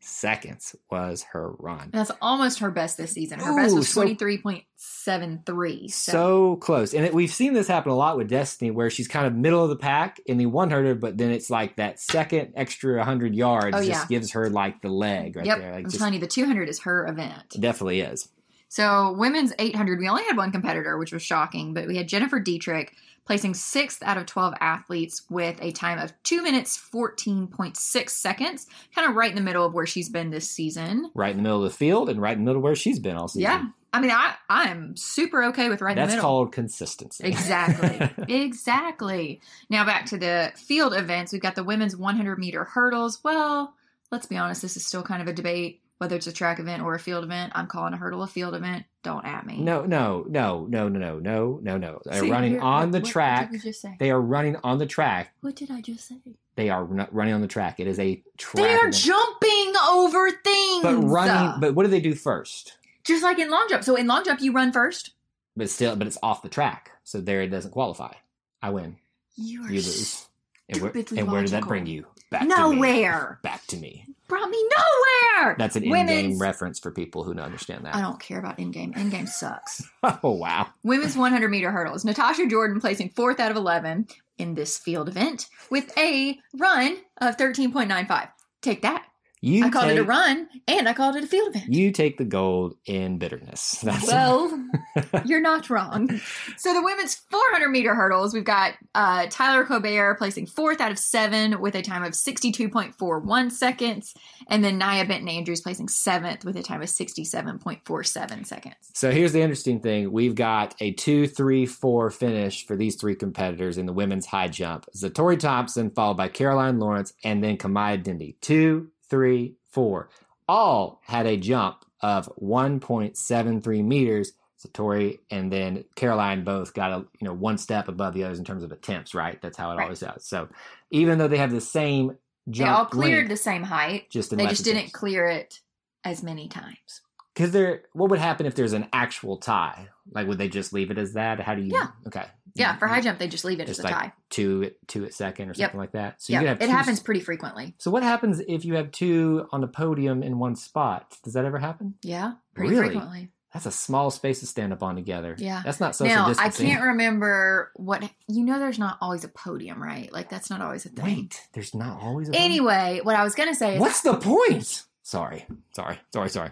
seconds 0.00 0.74
was 0.90 1.22
her 1.32 1.52
run. 1.58 1.90
That's 1.92 2.10
almost 2.22 2.60
her 2.60 2.70
best 2.70 2.96
this 2.96 3.12
season. 3.12 3.38
Her 3.40 3.54
best 3.56 3.74
was 3.74 3.88
so- 3.88 4.02
23.73. 4.02 5.90
So, 5.90 6.12
So 6.12 6.56
close. 6.56 6.94
And 6.94 7.04
it, 7.04 7.14
we've 7.14 7.32
seen 7.32 7.52
this 7.52 7.68
happen 7.68 7.92
a 7.92 7.96
lot 7.96 8.16
with 8.16 8.28
Destiny 8.28 8.70
where 8.70 8.90
she's 8.90 9.08
kind 9.08 9.26
of 9.26 9.34
middle 9.34 9.62
of 9.62 9.70
the 9.70 9.76
pack 9.76 10.20
in 10.26 10.38
the 10.38 10.46
100, 10.46 11.00
but 11.00 11.18
then 11.18 11.30
it's 11.30 11.50
like 11.50 11.76
that 11.76 12.00
second 12.00 12.52
extra 12.56 12.96
100 12.96 13.34
yards 13.34 13.76
Oh, 13.76 13.78
just 13.84 13.88
yeah. 13.88 14.06
gives 14.08 14.32
her 14.32 14.48
like 14.48 14.80
the 14.82 14.88
leg 14.88 15.36
right 15.36 15.46
yep, 15.46 15.58
there. 15.58 15.70
Like 15.72 15.78
I'm 15.84 15.90
just, 15.90 15.98
telling 15.98 16.14
you, 16.14 16.20
the 16.20 16.26
200 16.26 16.68
is 16.68 16.80
her 16.80 17.06
event. 17.06 17.56
definitely 17.58 18.00
is. 18.00 18.28
So, 18.68 19.12
women's 19.18 19.52
800, 19.58 19.98
we 19.98 20.08
only 20.08 20.22
had 20.22 20.36
one 20.36 20.52
competitor, 20.52 20.96
which 20.96 21.12
was 21.12 21.22
shocking, 21.22 21.74
but 21.74 21.88
we 21.88 21.96
had 21.96 22.06
Jennifer 22.06 22.38
Dietrich 22.38 22.94
placing 23.30 23.54
sixth 23.54 24.02
out 24.02 24.16
of 24.16 24.26
12 24.26 24.54
athletes 24.58 25.22
with 25.30 25.56
a 25.62 25.70
time 25.70 26.00
of 26.00 26.12
2 26.24 26.42
minutes 26.42 26.76
14.6 26.76 28.10
seconds, 28.10 28.66
kind 28.92 29.08
of 29.08 29.14
right 29.14 29.30
in 29.30 29.36
the 29.36 29.40
middle 29.40 29.64
of 29.64 29.72
where 29.72 29.86
she's 29.86 30.08
been 30.08 30.30
this 30.30 30.50
season. 30.50 31.12
Right 31.14 31.30
in 31.30 31.36
the 31.36 31.44
middle 31.44 31.64
of 31.64 31.70
the 31.70 31.76
field 31.76 32.08
and 32.08 32.20
right 32.20 32.32
in 32.32 32.40
the 32.40 32.44
middle 32.44 32.58
of 32.58 32.64
where 32.64 32.74
she's 32.74 32.98
been 32.98 33.14
all 33.14 33.28
season. 33.28 33.42
Yeah. 33.42 33.66
I 33.92 34.00
mean, 34.00 34.10
I, 34.10 34.34
I'm 34.48 34.96
super 34.96 35.44
okay 35.44 35.68
with 35.68 35.80
right 35.80 35.92
in 35.92 35.96
That's 35.96 36.10
the 36.10 36.16
middle. 36.16 36.28
called 36.28 36.52
consistency. 36.52 37.22
Exactly. 37.24 38.10
exactly. 38.34 39.40
Now 39.68 39.86
back 39.86 40.06
to 40.06 40.18
the 40.18 40.50
field 40.56 40.92
events. 40.92 41.32
We've 41.32 41.40
got 41.40 41.54
the 41.54 41.62
women's 41.62 41.96
100 41.96 42.36
meter 42.36 42.64
hurdles. 42.64 43.20
Well, 43.22 43.74
let's 44.10 44.26
be 44.26 44.38
honest, 44.38 44.60
this 44.60 44.76
is 44.76 44.84
still 44.84 45.04
kind 45.04 45.22
of 45.22 45.28
a 45.28 45.32
debate 45.32 45.79
whether 46.00 46.16
it's 46.16 46.26
a 46.26 46.32
track 46.32 46.58
event 46.58 46.82
or 46.82 46.94
a 46.94 46.98
field 46.98 47.24
event. 47.24 47.52
I'm 47.54 47.66
calling 47.66 47.92
a 47.92 47.96
hurdle 47.98 48.22
a 48.22 48.26
field 48.26 48.54
event. 48.54 48.86
Don't 49.02 49.24
at 49.26 49.44
me. 49.44 49.58
No, 49.58 49.84
no, 49.84 50.24
no, 50.26 50.64
no, 50.66 50.88
no, 50.88 51.18
no, 51.18 51.60
no, 51.62 51.76
no. 51.76 52.00
They're 52.06 52.22
See, 52.22 52.30
running 52.30 52.58
on 52.58 52.90
the 52.90 53.00
what, 53.00 53.10
track. 53.10 53.52
What 53.52 53.98
they 53.98 54.10
are 54.10 54.20
running 54.20 54.56
on 54.64 54.78
the 54.78 54.86
track. 54.86 55.34
What 55.42 55.56
did 55.56 55.70
I 55.70 55.82
just 55.82 56.08
say? 56.08 56.16
They 56.56 56.70
are 56.70 56.84
running 56.84 57.34
on 57.34 57.42
the 57.42 57.46
track. 57.46 57.80
It 57.80 57.86
is 57.86 57.98
a 57.98 58.22
track. 58.38 58.64
They 58.64 58.72
are 58.72 58.88
event. 58.88 58.94
jumping 58.94 59.74
over 59.90 60.30
things. 60.30 60.82
But 60.82 60.96
running. 61.02 61.60
But 61.60 61.74
what 61.74 61.82
do 61.84 61.90
they 61.90 62.00
do 62.00 62.14
first? 62.14 62.78
Just 63.04 63.22
like 63.22 63.38
in 63.38 63.50
long 63.50 63.66
jump. 63.68 63.84
So 63.84 63.94
in 63.94 64.06
long 64.06 64.24
jump, 64.24 64.40
you 64.40 64.52
run 64.52 64.72
first. 64.72 65.10
But 65.54 65.68
still, 65.68 65.96
but 65.96 66.06
it's 66.06 66.18
off 66.22 66.40
the 66.42 66.48
track, 66.48 66.92
so 67.04 67.20
there 67.20 67.42
it 67.42 67.48
doesn't 67.48 67.72
qualify. 67.72 68.14
I 68.62 68.70
win. 68.70 68.96
You, 69.36 69.64
you 69.64 69.68
lose. 69.68 70.26
And 70.70 70.80
where, 70.80 70.92
and 70.94 71.30
where 71.30 71.42
did 71.42 71.50
that 71.50 71.66
bring 71.66 71.84
you? 71.84 72.06
Back 72.30 72.46
nowhere. 72.46 73.38
To 73.42 73.48
me. 73.48 73.50
Back 73.50 73.66
to 73.66 73.76
me. 73.76 74.06
Brought 74.30 74.48
me 74.48 74.64
nowhere. 74.76 75.56
That's 75.58 75.76
an 75.76 75.90
Women's- 75.90 76.36
Endgame 76.36 76.40
reference 76.40 76.78
for 76.78 76.90
people 76.90 77.24
who 77.24 77.34
don't 77.34 77.44
understand 77.44 77.84
that. 77.84 77.94
I 77.94 78.00
don't 78.00 78.18
care 78.18 78.38
about 78.38 78.56
Endgame. 78.58 78.96
In 78.96 79.10
game 79.10 79.26
sucks. 79.26 79.82
oh 80.02 80.30
wow! 80.30 80.68
Women's 80.82 81.16
100 81.16 81.48
meter 81.50 81.70
hurdles. 81.70 82.04
Natasha 82.04 82.46
Jordan 82.46 82.80
placing 82.80 83.10
fourth 83.10 83.38
out 83.40 83.50
of 83.50 83.56
11 83.58 84.06
in 84.38 84.54
this 84.54 84.78
field 84.78 85.08
event 85.08 85.48
with 85.70 85.92
a 85.98 86.38
run 86.54 86.96
of 87.20 87.36
13.95. 87.36 88.30
Take 88.62 88.82
that. 88.82 89.04
You 89.42 89.64
I 89.64 89.70
called 89.70 89.90
it 89.90 89.98
a 89.98 90.04
run 90.04 90.48
and 90.68 90.86
I 90.86 90.92
called 90.92 91.16
it 91.16 91.24
a 91.24 91.26
field 91.26 91.54
event. 91.54 91.72
You 91.72 91.92
take 91.92 92.18
the 92.18 92.26
gold 92.26 92.76
in 92.84 93.18
bitterness. 93.18 93.78
That's 93.82 94.06
well, 94.06 94.66
you're 95.24 95.40
not 95.40 95.70
wrong. 95.70 96.20
So 96.58 96.74
the 96.74 96.82
women's 96.82 97.14
400 97.14 97.70
meter 97.70 97.94
hurdles, 97.94 98.34
we've 98.34 98.44
got 98.44 98.74
uh, 98.94 99.28
Tyler 99.30 99.64
Colbert 99.64 100.16
placing 100.16 100.46
fourth 100.46 100.80
out 100.80 100.90
of 100.90 100.98
seven 100.98 101.60
with 101.60 101.74
a 101.74 101.80
time 101.80 102.02
of 102.02 102.12
62.41 102.12 103.50
seconds, 103.50 104.14
and 104.48 104.62
then 104.62 104.76
Nia 104.76 105.06
Benton 105.06 105.28
Andrews 105.28 105.62
placing 105.62 105.88
seventh 105.88 106.44
with 106.44 106.56
a 106.56 106.62
time 106.62 106.82
of 106.82 106.88
67.47 106.88 108.46
seconds. 108.46 108.74
So 108.94 109.10
here's 109.10 109.32
the 109.32 109.40
interesting 109.40 109.80
thing. 109.80 110.12
We've 110.12 110.34
got 110.34 110.74
a 110.80 110.92
two, 110.92 111.26
three, 111.26 111.64
four 111.64 112.10
finish 112.10 112.66
for 112.66 112.76
these 112.76 112.96
three 112.96 113.14
competitors 113.14 113.78
in 113.78 113.86
the 113.86 113.94
women's 113.94 114.26
high 114.26 114.48
jump. 114.48 114.84
Zatori 114.94 115.38
Thompson, 115.38 115.90
followed 115.90 116.18
by 116.18 116.28
Caroline 116.28 116.78
Lawrence, 116.78 117.14
and 117.24 117.42
then 117.42 117.56
Kamaya 117.56 118.02
Dindy. 118.02 118.36
Two, 118.42 118.90
three, 119.10 119.56
four. 119.70 120.08
All 120.48 121.00
had 121.04 121.26
a 121.26 121.36
jump 121.36 121.84
of 122.00 122.28
1.73 122.40 123.84
meters. 123.84 124.32
Satori 124.58 125.18
and 125.30 125.50
then 125.50 125.84
Caroline 125.96 126.44
both 126.44 126.74
got 126.74 126.92
a 126.92 126.96
you 127.18 127.26
know 127.26 127.32
one 127.32 127.56
step 127.56 127.88
above 127.88 128.12
the 128.12 128.24
others 128.24 128.38
in 128.38 128.44
terms 128.44 128.62
of 128.62 128.72
attempts, 128.72 129.14
right? 129.14 129.40
That's 129.40 129.56
how 129.56 129.70
it 129.72 129.76
Right. 129.76 129.84
always 129.84 130.00
does. 130.00 130.26
So 130.26 130.48
even 130.90 131.16
though 131.18 131.28
they 131.28 131.38
have 131.38 131.50
the 131.50 131.62
same 131.62 132.18
jump, 132.50 132.68
They 132.68 132.74
all 132.74 132.84
cleared 132.84 133.18
length, 133.20 133.28
the 133.30 133.36
same 133.38 133.62
height. 133.62 134.10
just 134.10 134.32
in 134.32 134.38
They 134.38 134.48
just 134.48 134.64
didn't 134.64 134.92
clear 134.92 135.26
it 135.26 135.60
as 136.04 136.22
many 136.22 136.46
times. 136.48 137.00
Because 137.34 137.52
there, 137.52 137.82
what 137.92 138.10
would 138.10 138.18
happen 138.18 138.46
if 138.46 138.54
there's 138.54 138.72
an 138.72 138.88
actual 138.92 139.36
tie? 139.36 139.88
Like, 140.10 140.26
would 140.26 140.38
they 140.38 140.48
just 140.48 140.72
leave 140.72 140.90
it 140.90 140.98
as 140.98 141.12
that? 141.14 141.40
How 141.40 141.54
do 141.54 141.62
you? 141.62 141.72
Yeah. 141.72 141.88
Okay. 142.06 142.24
Yeah, 142.54 142.76
for 142.76 142.88
high 142.88 142.96
mm-hmm. 142.96 143.04
jump, 143.04 143.18
they 143.20 143.28
just 143.28 143.44
leave 143.44 143.60
it 143.60 143.68
Just 143.68 143.78
as 143.78 143.84
a 143.84 143.88
like 143.88 143.94
tie. 143.94 144.12
two, 144.28 144.64
at- 144.64 144.88
two 144.88 145.04
at 145.04 145.14
second 145.14 145.48
or 145.48 145.52
Yep. 145.52 145.56
something 145.56 145.78
like 145.78 145.92
that. 145.92 146.20
So 146.20 146.32
you 146.32 146.40
Yeah, 146.40 146.48
have 146.48 146.60
it 146.60 146.66
two- 146.66 146.72
happens 146.72 147.00
pretty 147.00 147.20
frequently. 147.20 147.74
So 147.78 147.90
what 147.92 148.02
happens 148.02 148.40
if 148.48 148.64
you 148.64 148.74
have 148.74 148.90
two 148.90 149.46
on 149.52 149.60
the 149.60 149.68
podium 149.68 150.22
in 150.24 150.38
one 150.38 150.56
spot? 150.56 151.16
Does 151.22 151.34
that 151.34 151.44
ever 151.44 151.58
happen? 151.58 151.94
Yeah, 152.02 152.32
pretty 152.54 152.74
Really? 152.74 152.88
frequently. 152.88 153.30
That's 153.52 153.66
a 153.66 153.72
small 153.72 154.10
space 154.10 154.40
to 154.40 154.46
stand 154.46 154.72
up 154.72 154.82
on 154.82 154.94
together. 154.94 155.34
Yeah. 155.38 155.62
That's 155.64 155.80
not 155.80 155.96
social 155.96 156.14
now, 156.14 156.28
distancing. 156.28 156.66
I 156.66 156.70
can't 156.70 156.84
remember 156.84 157.72
what 157.74 158.08
you 158.28 158.44
know. 158.44 158.60
There's 158.60 158.78
not 158.78 158.96
always 159.00 159.24
a 159.24 159.28
podium, 159.28 159.82
right? 159.82 160.12
Like 160.12 160.28
that's 160.28 160.50
not 160.50 160.60
always 160.60 160.86
a 160.86 160.90
thing. 160.90 161.04
Wait, 161.04 161.48
there's 161.52 161.74
not 161.74 162.00
always 162.00 162.28
a 162.28 162.36
Anyway, 162.36 163.00
what 163.02 163.16
I 163.16 163.24
was 163.24 163.34
gonna 163.34 163.54
say 163.54 163.74
is 163.74 163.80
What's 163.80 164.02
the 164.02 164.14
point? 164.14 164.84
Sorry, 165.02 165.46
sorry, 165.74 165.98
sorry, 166.12 166.28
sorry. 166.28 166.50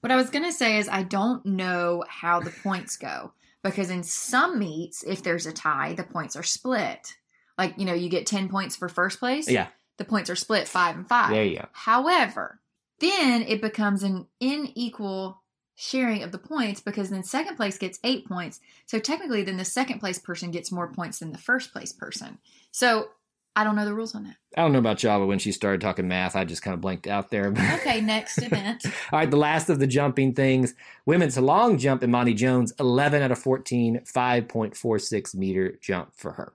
What 0.00 0.10
I 0.10 0.16
was 0.16 0.30
gonna 0.30 0.52
say 0.52 0.78
is 0.78 0.88
I 0.88 1.02
don't 1.02 1.44
know 1.46 2.04
how 2.08 2.40
the 2.40 2.50
points 2.50 2.96
go 2.96 3.32
because 3.62 3.90
in 3.90 4.02
some 4.02 4.58
meets, 4.58 5.02
if 5.02 5.22
there's 5.22 5.46
a 5.46 5.52
tie, 5.52 5.94
the 5.94 6.04
points 6.04 6.36
are 6.36 6.42
split. 6.42 7.14
Like 7.58 7.74
you 7.78 7.84
know, 7.84 7.94
you 7.94 8.08
get 8.08 8.26
ten 8.26 8.48
points 8.48 8.76
for 8.76 8.88
first 8.88 9.18
place. 9.18 9.48
Yeah, 9.48 9.68
the 9.96 10.04
points 10.04 10.30
are 10.30 10.36
split 10.36 10.68
five 10.68 10.96
and 10.96 11.08
five. 11.08 11.30
there 11.30 11.44
you 11.44 11.58
go. 11.58 11.66
However, 11.72 12.60
then 13.00 13.42
it 13.42 13.60
becomes 13.60 14.02
an 14.02 14.26
unequal 14.40 15.42
sharing 15.74 16.22
of 16.22 16.32
the 16.32 16.38
points 16.38 16.80
because 16.80 17.10
then 17.10 17.22
second 17.22 17.56
place 17.56 17.76
gets 17.76 17.98
eight 18.02 18.26
points. 18.26 18.60
So 18.86 18.98
technically, 18.98 19.42
then 19.42 19.58
the 19.58 19.64
second 19.64 20.00
place 20.00 20.18
person 20.18 20.50
gets 20.50 20.72
more 20.72 20.90
points 20.92 21.18
than 21.18 21.32
the 21.32 21.38
first 21.38 21.72
place 21.72 21.92
person. 21.92 22.38
So 22.70 23.08
I 23.56 23.64
don't 23.64 23.74
know 23.74 23.86
the 23.86 23.94
rules 23.94 24.14
on 24.14 24.24
that. 24.24 24.36
I 24.54 24.60
don't 24.60 24.72
know 24.72 24.78
about 24.78 25.02
y'all, 25.02 25.18
but 25.18 25.26
when 25.26 25.38
she 25.38 25.50
started 25.50 25.80
talking 25.80 26.06
math, 26.06 26.36
I 26.36 26.44
just 26.44 26.60
kind 26.60 26.74
of 26.74 26.82
blanked 26.82 27.06
out 27.06 27.30
there. 27.30 27.52
Okay, 27.76 28.02
next 28.02 28.38
event. 28.38 28.84
All 29.12 29.18
right, 29.18 29.30
the 29.30 29.36
last 29.38 29.70
of 29.70 29.78
the 29.78 29.86
jumping 29.86 30.34
things. 30.34 30.74
Women's 31.06 31.38
long 31.38 31.78
jump, 31.78 32.02
Imani 32.02 32.34
Jones, 32.34 32.72
11 32.78 33.22
out 33.22 33.30
of 33.30 33.38
14, 33.38 34.00
5.46 34.04 35.34
meter 35.34 35.78
jump 35.80 36.12
for 36.14 36.32
her. 36.32 36.52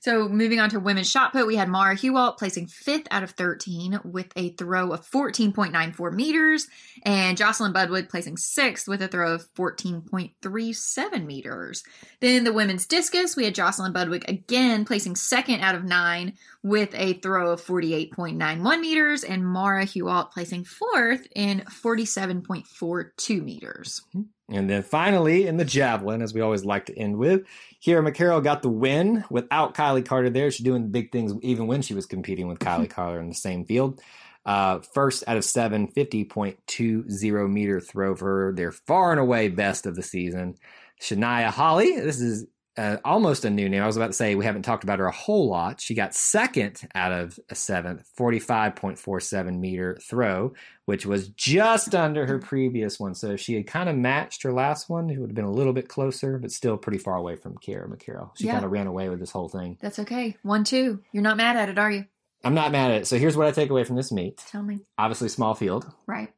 So 0.00 0.28
moving 0.28 0.60
on 0.60 0.70
to 0.70 0.80
women's 0.80 1.10
shot 1.10 1.32
put, 1.32 1.46
we 1.46 1.56
had 1.56 1.68
Mara 1.68 1.96
Hewalt 1.96 2.38
placing 2.38 2.68
fifth 2.68 3.06
out 3.10 3.22
of 3.22 3.32
13 3.32 4.00
with 4.04 4.32
a 4.36 4.50
throw 4.50 4.92
of 4.92 5.08
14.94 5.08 6.12
meters, 6.12 6.68
and 7.04 7.36
Jocelyn 7.36 7.72
Budwood 7.72 8.08
placing 8.08 8.36
sixth 8.36 8.86
with 8.88 9.02
a 9.02 9.08
throw 9.08 9.34
of 9.34 9.52
14.37 9.54 11.24
meters. 11.24 11.82
Then 12.20 12.36
in 12.36 12.44
the 12.44 12.52
women's 12.52 12.86
discus, 12.86 13.36
we 13.36 13.44
had 13.44 13.54
Jocelyn 13.54 13.92
Budwick 13.92 14.28
again 14.28 14.84
placing 14.84 15.16
second 15.16 15.60
out 15.60 15.74
of 15.74 15.84
nine 15.84 16.34
with 16.62 16.94
a 16.94 17.14
throw 17.14 17.50
of 17.50 17.64
48.91 17.64 18.80
meters, 18.80 19.24
and 19.24 19.46
Mara 19.46 19.84
Hewalt 19.84 20.30
placing 20.32 20.64
fourth 20.64 21.26
in 21.34 21.60
47.42 21.60 23.42
meters. 23.42 24.02
Mm-hmm. 24.14 24.22
And 24.50 24.68
then 24.68 24.82
finally, 24.82 25.46
in 25.46 25.58
the 25.58 25.64
javelin, 25.64 26.22
as 26.22 26.32
we 26.32 26.40
always 26.40 26.64
like 26.64 26.86
to 26.86 26.98
end 26.98 27.16
with, 27.16 27.42
Kira 27.84 28.06
McCarroll 28.06 28.42
got 28.42 28.62
the 28.62 28.70
win 28.70 29.24
without 29.30 29.74
Kylie 29.74 30.04
Carter 30.04 30.30
there. 30.30 30.50
She's 30.50 30.64
doing 30.64 30.88
big 30.88 31.12
things 31.12 31.34
even 31.42 31.66
when 31.66 31.82
she 31.82 31.94
was 31.94 32.06
competing 32.06 32.48
with 32.48 32.58
Kylie 32.58 32.88
Carter 32.88 33.20
in 33.20 33.28
the 33.28 33.34
same 33.34 33.64
field. 33.66 34.00
Uh, 34.46 34.78
first 34.94 35.24
out 35.26 35.36
of 35.36 35.44
seven, 35.44 35.88
50.20 35.88 37.50
meter 37.50 37.80
throw 37.80 38.14
for 38.16 38.24
her. 38.46 38.52
Their 38.54 38.72
far 38.72 39.10
and 39.10 39.20
away 39.20 39.48
best 39.48 39.84
of 39.84 39.94
the 39.94 40.02
season. 40.02 40.54
Shania 41.00 41.50
Holly, 41.50 42.00
this 42.00 42.20
is 42.20 42.46
uh, 42.78 42.96
almost 43.04 43.44
a 43.44 43.50
new 43.50 43.68
name. 43.68 43.82
I 43.82 43.86
was 43.86 43.96
about 43.96 44.06
to 44.06 44.12
say 44.12 44.34
we 44.36 44.44
haven't 44.44 44.62
talked 44.62 44.84
about 44.84 44.98
her 45.00 45.06
a 45.06 45.12
whole 45.12 45.48
lot. 45.48 45.80
She 45.80 45.94
got 45.94 46.14
second 46.14 46.80
out 46.94 47.12
of 47.12 47.38
a 47.50 47.54
seventh, 47.54 48.08
45.47 48.18 49.58
meter 49.58 49.98
throw, 50.02 50.52
which 50.84 51.04
was 51.04 51.28
just 51.28 51.94
under 51.94 52.26
her 52.26 52.38
previous 52.38 52.98
one. 53.00 53.14
So 53.14 53.32
if 53.32 53.40
she 53.40 53.54
had 53.54 53.66
kind 53.66 53.88
of 53.88 53.96
matched 53.96 54.42
her 54.44 54.52
last 54.52 54.88
one, 54.88 55.10
it 55.10 55.18
would 55.18 55.30
have 55.30 55.34
been 55.36 55.44
a 55.44 55.50
little 55.52 55.72
bit 55.72 55.88
closer, 55.88 56.38
but 56.38 56.52
still 56.52 56.76
pretty 56.76 56.98
far 56.98 57.16
away 57.16 57.36
from 57.36 57.56
Kira 57.56 57.86
McCarroll. 57.88 58.30
She 58.36 58.46
Yeah. 58.46 58.52
kind 58.54 58.64
of 58.64 58.70
ran 58.70 58.86
away 58.86 59.08
with 59.08 59.20
this 59.20 59.30
whole 59.30 59.48
thing. 59.48 59.76
That's 59.80 59.98
okay. 59.98 60.36
One, 60.42 60.64
two. 60.64 61.00
You're 61.12 61.22
not 61.22 61.36
mad 61.36 61.56
at 61.56 61.68
it, 61.68 61.78
are 61.78 61.90
you? 61.90 62.04
I'm 62.44 62.54
not 62.54 62.70
mad 62.72 62.92
at 62.92 62.98
it. 63.02 63.06
So 63.06 63.18
here's 63.18 63.36
what 63.36 63.46
I 63.48 63.50
take 63.50 63.70
away 63.70 63.84
from 63.84 63.96
this 63.96 64.12
meet. 64.12 64.36
Tell 64.48 64.62
me. 64.62 64.80
Obviously, 64.96 65.28
small 65.28 65.54
field. 65.54 65.90
Right. 66.06 66.32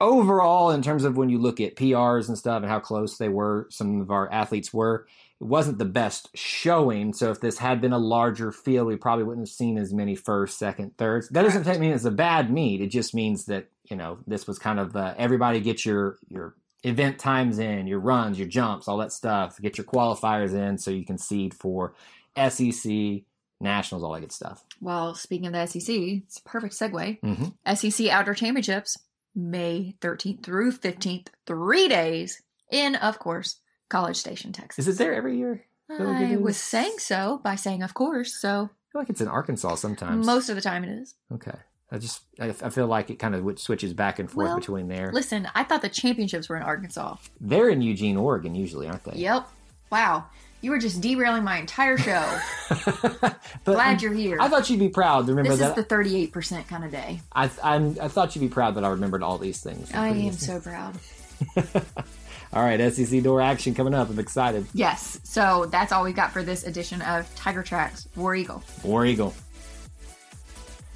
overall, 0.00 0.70
in 0.70 0.80
terms 0.80 1.02
of 1.04 1.16
when 1.16 1.28
you 1.28 1.38
look 1.38 1.60
at 1.60 1.74
PRs 1.74 2.28
and 2.28 2.38
stuff 2.38 2.62
and 2.62 2.70
how 2.70 2.78
close 2.78 3.16
they 3.18 3.28
were, 3.28 3.66
some 3.70 4.00
of 4.00 4.12
our 4.12 4.30
athletes 4.30 4.72
were, 4.72 5.08
it 5.40 5.44
wasn't 5.44 5.78
the 5.78 5.84
best 5.84 6.30
showing. 6.34 7.12
So 7.12 7.30
if 7.30 7.40
this 7.40 7.58
had 7.58 7.80
been 7.80 7.92
a 7.92 7.98
larger 7.98 8.50
field, 8.50 8.88
we 8.88 8.96
probably 8.96 9.24
wouldn't 9.24 9.48
have 9.48 9.54
seen 9.54 9.78
as 9.78 9.92
many 9.92 10.16
first, 10.16 10.58
second, 10.58 10.96
thirds. 10.96 11.28
That 11.28 11.42
doesn't 11.42 11.80
mean 11.80 11.92
it's 11.92 12.04
a 12.04 12.10
bad 12.10 12.52
meet. 12.52 12.80
It 12.80 12.88
just 12.88 13.14
means 13.14 13.46
that 13.46 13.68
you 13.84 13.96
know 13.96 14.18
this 14.26 14.46
was 14.46 14.58
kind 14.58 14.80
of 14.80 14.96
uh, 14.96 15.14
everybody 15.16 15.60
get 15.60 15.84
your 15.86 16.18
your 16.28 16.54
event 16.84 17.18
times 17.18 17.58
in, 17.58 17.86
your 17.86 18.00
runs, 18.00 18.38
your 18.38 18.48
jumps, 18.48 18.88
all 18.88 18.98
that 18.98 19.12
stuff. 19.12 19.60
Get 19.60 19.78
your 19.78 19.84
qualifiers 19.84 20.54
in 20.54 20.78
so 20.78 20.90
you 20.90 21.04
can 21.04 21.18
seed 21.18 21.54
for 21.54 21.94
SEC, 22.36 23.22
nationals, 23.60 24.04
all 24.04 24.12
that 24.12 24.20
good 24.20 24.32
stuff. 24.32 24.64
Well, 24.80 25.14
speaking 25.14 25.46
of 25.48 25.52
the 25.52 25.66
SEC, 25.66 25.94
it's 25.94 26.38
a 26.38 26.42
perfect 26.42 26.74
segue. 26.74 27.20
Mm-hmm. 27.20 27.74
SEC 27.74 28.08
Outdoor 28.08 28.34
Championships, 28.34 28.98
May 29.34 29.94
13th 30.00 30.42
through 30.42 30.72
15th, 30.72 31.28
three 31.46 31.88
days 31.88 32.42
in, 32.70 32.96
of 32.96 33.18
course, 33.18 33.56
College 33.88 34.16
Station, 34.16 34.52
Texas. 34.52 34.86
Is 34.86 34.96
it 34.96 34.98
there 34.98 35.14
every 35.14 35.38
year? 35.38 35.64
I 35.90 36.36
was 36.36 36.56
saying 36.58 36.96
so 36.98 37.40
by 37.42 37.54
saying, 37.54 37.82
of 37.82 37.94
course. 37.94 38.34
So 38.34 38.48
I 38.50 38.92
feel 38.92 39.00
like 39.00 39.10
it's 39.10 39.20
in 39.20 39.28
Arkansas 39.28 39.76
sometimes. 39.76 40.26
most 40.26 40.48
of 40.50 40.56
the 40.56 40.62
time 40.62 40.84
it 40.84 40.90
is. 40.90 41.14
Okay. 41.32 41.56
I 41.90 41.96
just 41.96 42.22
I, 42.38 42.48
I 42.48 42.68
feel 42.68 42.86
like 42.86 43.08
it 43.08 43.18
kind 43.18 43.34
of 43.34 43.58
switches 43.58 43.94
back 43.94 44.18
and 44.18 44.30
forth 44.30 44.48
Well, 44.48 44.58
between 44.58 44.88
there. 44.88 45.10
Listen, 45.12 45.48
I 45.54 45.64
thought 45.64 45.80
the 45.80 45.88
championships 45.88 46.48
were 46.48 46.56
in 46.56 46.62
Arkansas. 46.62 47.16
They're 47.40 47.70
in 47.70 47.80
Eugene, 47.80 48.18
Oregon, 48.18 48.54
usually, 48.54 48.86
aren't 48.86 49.04
they? 49.04 49.18
Yep. 49.18 49.48
Wow. 49.90 50.26
You 50.60 50.72
were 50.72 50.78
just 50.78 51.00
derailing 51.00 51.44
my 51.44 51.58
entire 51.58 51.96
show. 51.96 52.38
Glad 53.64 54.02
you're 54.02 54.12
here. 54.12 54.38
I 54.40 54.48
thought 54.48 54.68
you'd 54.68 54.80
be 54.80 54.88
proud 54.88 55.26
to 55.26 55.32
remember 55.32 55.56
this 55.56 55.68
is 55.68 55.74
that. 55.74 55.88
the 55.88 55.94
38% 55.94 56.66
kind 56.66 56.84
of 56.84 56.90
day. 56.90 57.20
I 57.32 57.48
I'm, 57.62 57.96
I 58.02 58.08
thought 58.08 58.34
you'd 58.34 58.42
be 58.42 58.48
proud 58.48 58.74
that 58.74 58.84
I 58.84 58.88
remembered 58.88 59.22
all 59.22 59.38
these 59.38 59.60
things. 59.60 59.90
I 59.94 60.08
am 60.08 60.32
so 60.32 60.60
proud. 60.60 60.98
All 62.52 62.62
right, 62.62 62.92
SEC 62.92 63.22
door 63.22 63.40
action 63.40 63.74
coming 63.74 63.94
up. 63.94 64.08
I'm 64.08 64.18
excited. 64.18 64.66
Yes. 64.72 65.20
So 65.22 65.66
that's 65.66 65.92
all 65.92 66.04
we've 66.04 66.16
got 66.16 66.32
for 66.32 66.42
this 66.42 66.64
edition 66.64 67.02
of 67.02 67.32
Tiger 67.34 67.62
Tracks 67.62 68.08
War 68.16 68.34
Eagle. 68.34 68.62
War 68.82 69.04
Eagle. 69.04 69.34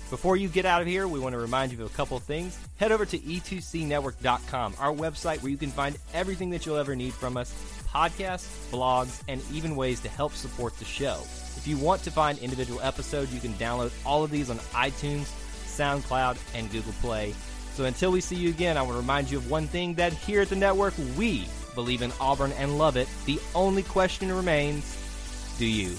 Before 0.08 0.36
you 0.36 0.48
get 0.48 0.66
out 0.66 0.82
of 0.82 0.86
here, 0.86 1.08
we 1.08 1.18
want 1.18 1.32
to 1.32 1.38
remind 1.38 1.72
you 1.72 1.82
of 1.82 1.90
a 1.90 1.96
couple 1.96 2.18
of 2.18 2.22
things. 2.22 2.58
Head 2.76 2.92
over 2.92 3.06
to 3.06 3.16
e 3.16 3.40
e2cnetwork.com, 3.40 4.74
our 4.78 4.92
website 4.92 5.42
where 5.42 5.50
you 5.50 5.56
can 5.56 5.70
find 5.70 5.96
everything 6.12 6.50
that 6.50 6.66
you'll 6.66 6.76
ever 6.76 6.94
need 6.94 7.14
from 7.14 7.38
us 7.38 7.54
podcasts, 7.92 8.70
blogs, 8.70 9.22
and 9.28 9.42
even 9.52 9.76
ways 9.76 10.00
to 10.00 10.08
help 10.08 10.32
support 10.32 10.76
the 10.78 10.84
show. 10.84 11.18
If 11.56 11.66
you 11.66 11.76
want 11.76 12.02
to 12.04 12.10
find 12.10 12.38
individual 12.38 12.80
episodes, 12.80 13.32
you 13.34 13.40
can 13.40 13.52
download 13.54 13.92
all 14.06 14.24
of 14.24 14.30
these 14.30 14.50
on 14.50 14.56
iTunes, 14.72 15.30
SoundCloud, 15.66 16.38
and 16.54 16.70
Google 16.72 16.94
Play. 17.00 17.34
So 17.74 17.84
until 17.84 18.12
we 18.12 18.20
see 18.20 18.36
you 18.36 18.50
again, 18.50 18.76
I 18.76 18.82
want 18.82 18.92
to 18.92 18.98
remind 18.98 19.30
you 19.30 19.38
of 19.38 19.50
one 19.50 19.66
thing 19.66 19.94
that 19.94 20.12
here 20.12 20.42
at 20.42 20.48
the 20.48 20.56
network, 20.56 20.94
we 21.16 21.46
believe 21.74 22.02
in 22.02 22.12
Auburn 22.20 22.52
and 22.52 22.76
love 22.78 22.96
it. 22.96 23.08
The 23.24 23.40
only 23.54 23.82
question 23.82 24.30
remains 24.30 24.98
do 25.58 25.66
you? 25.66 25.94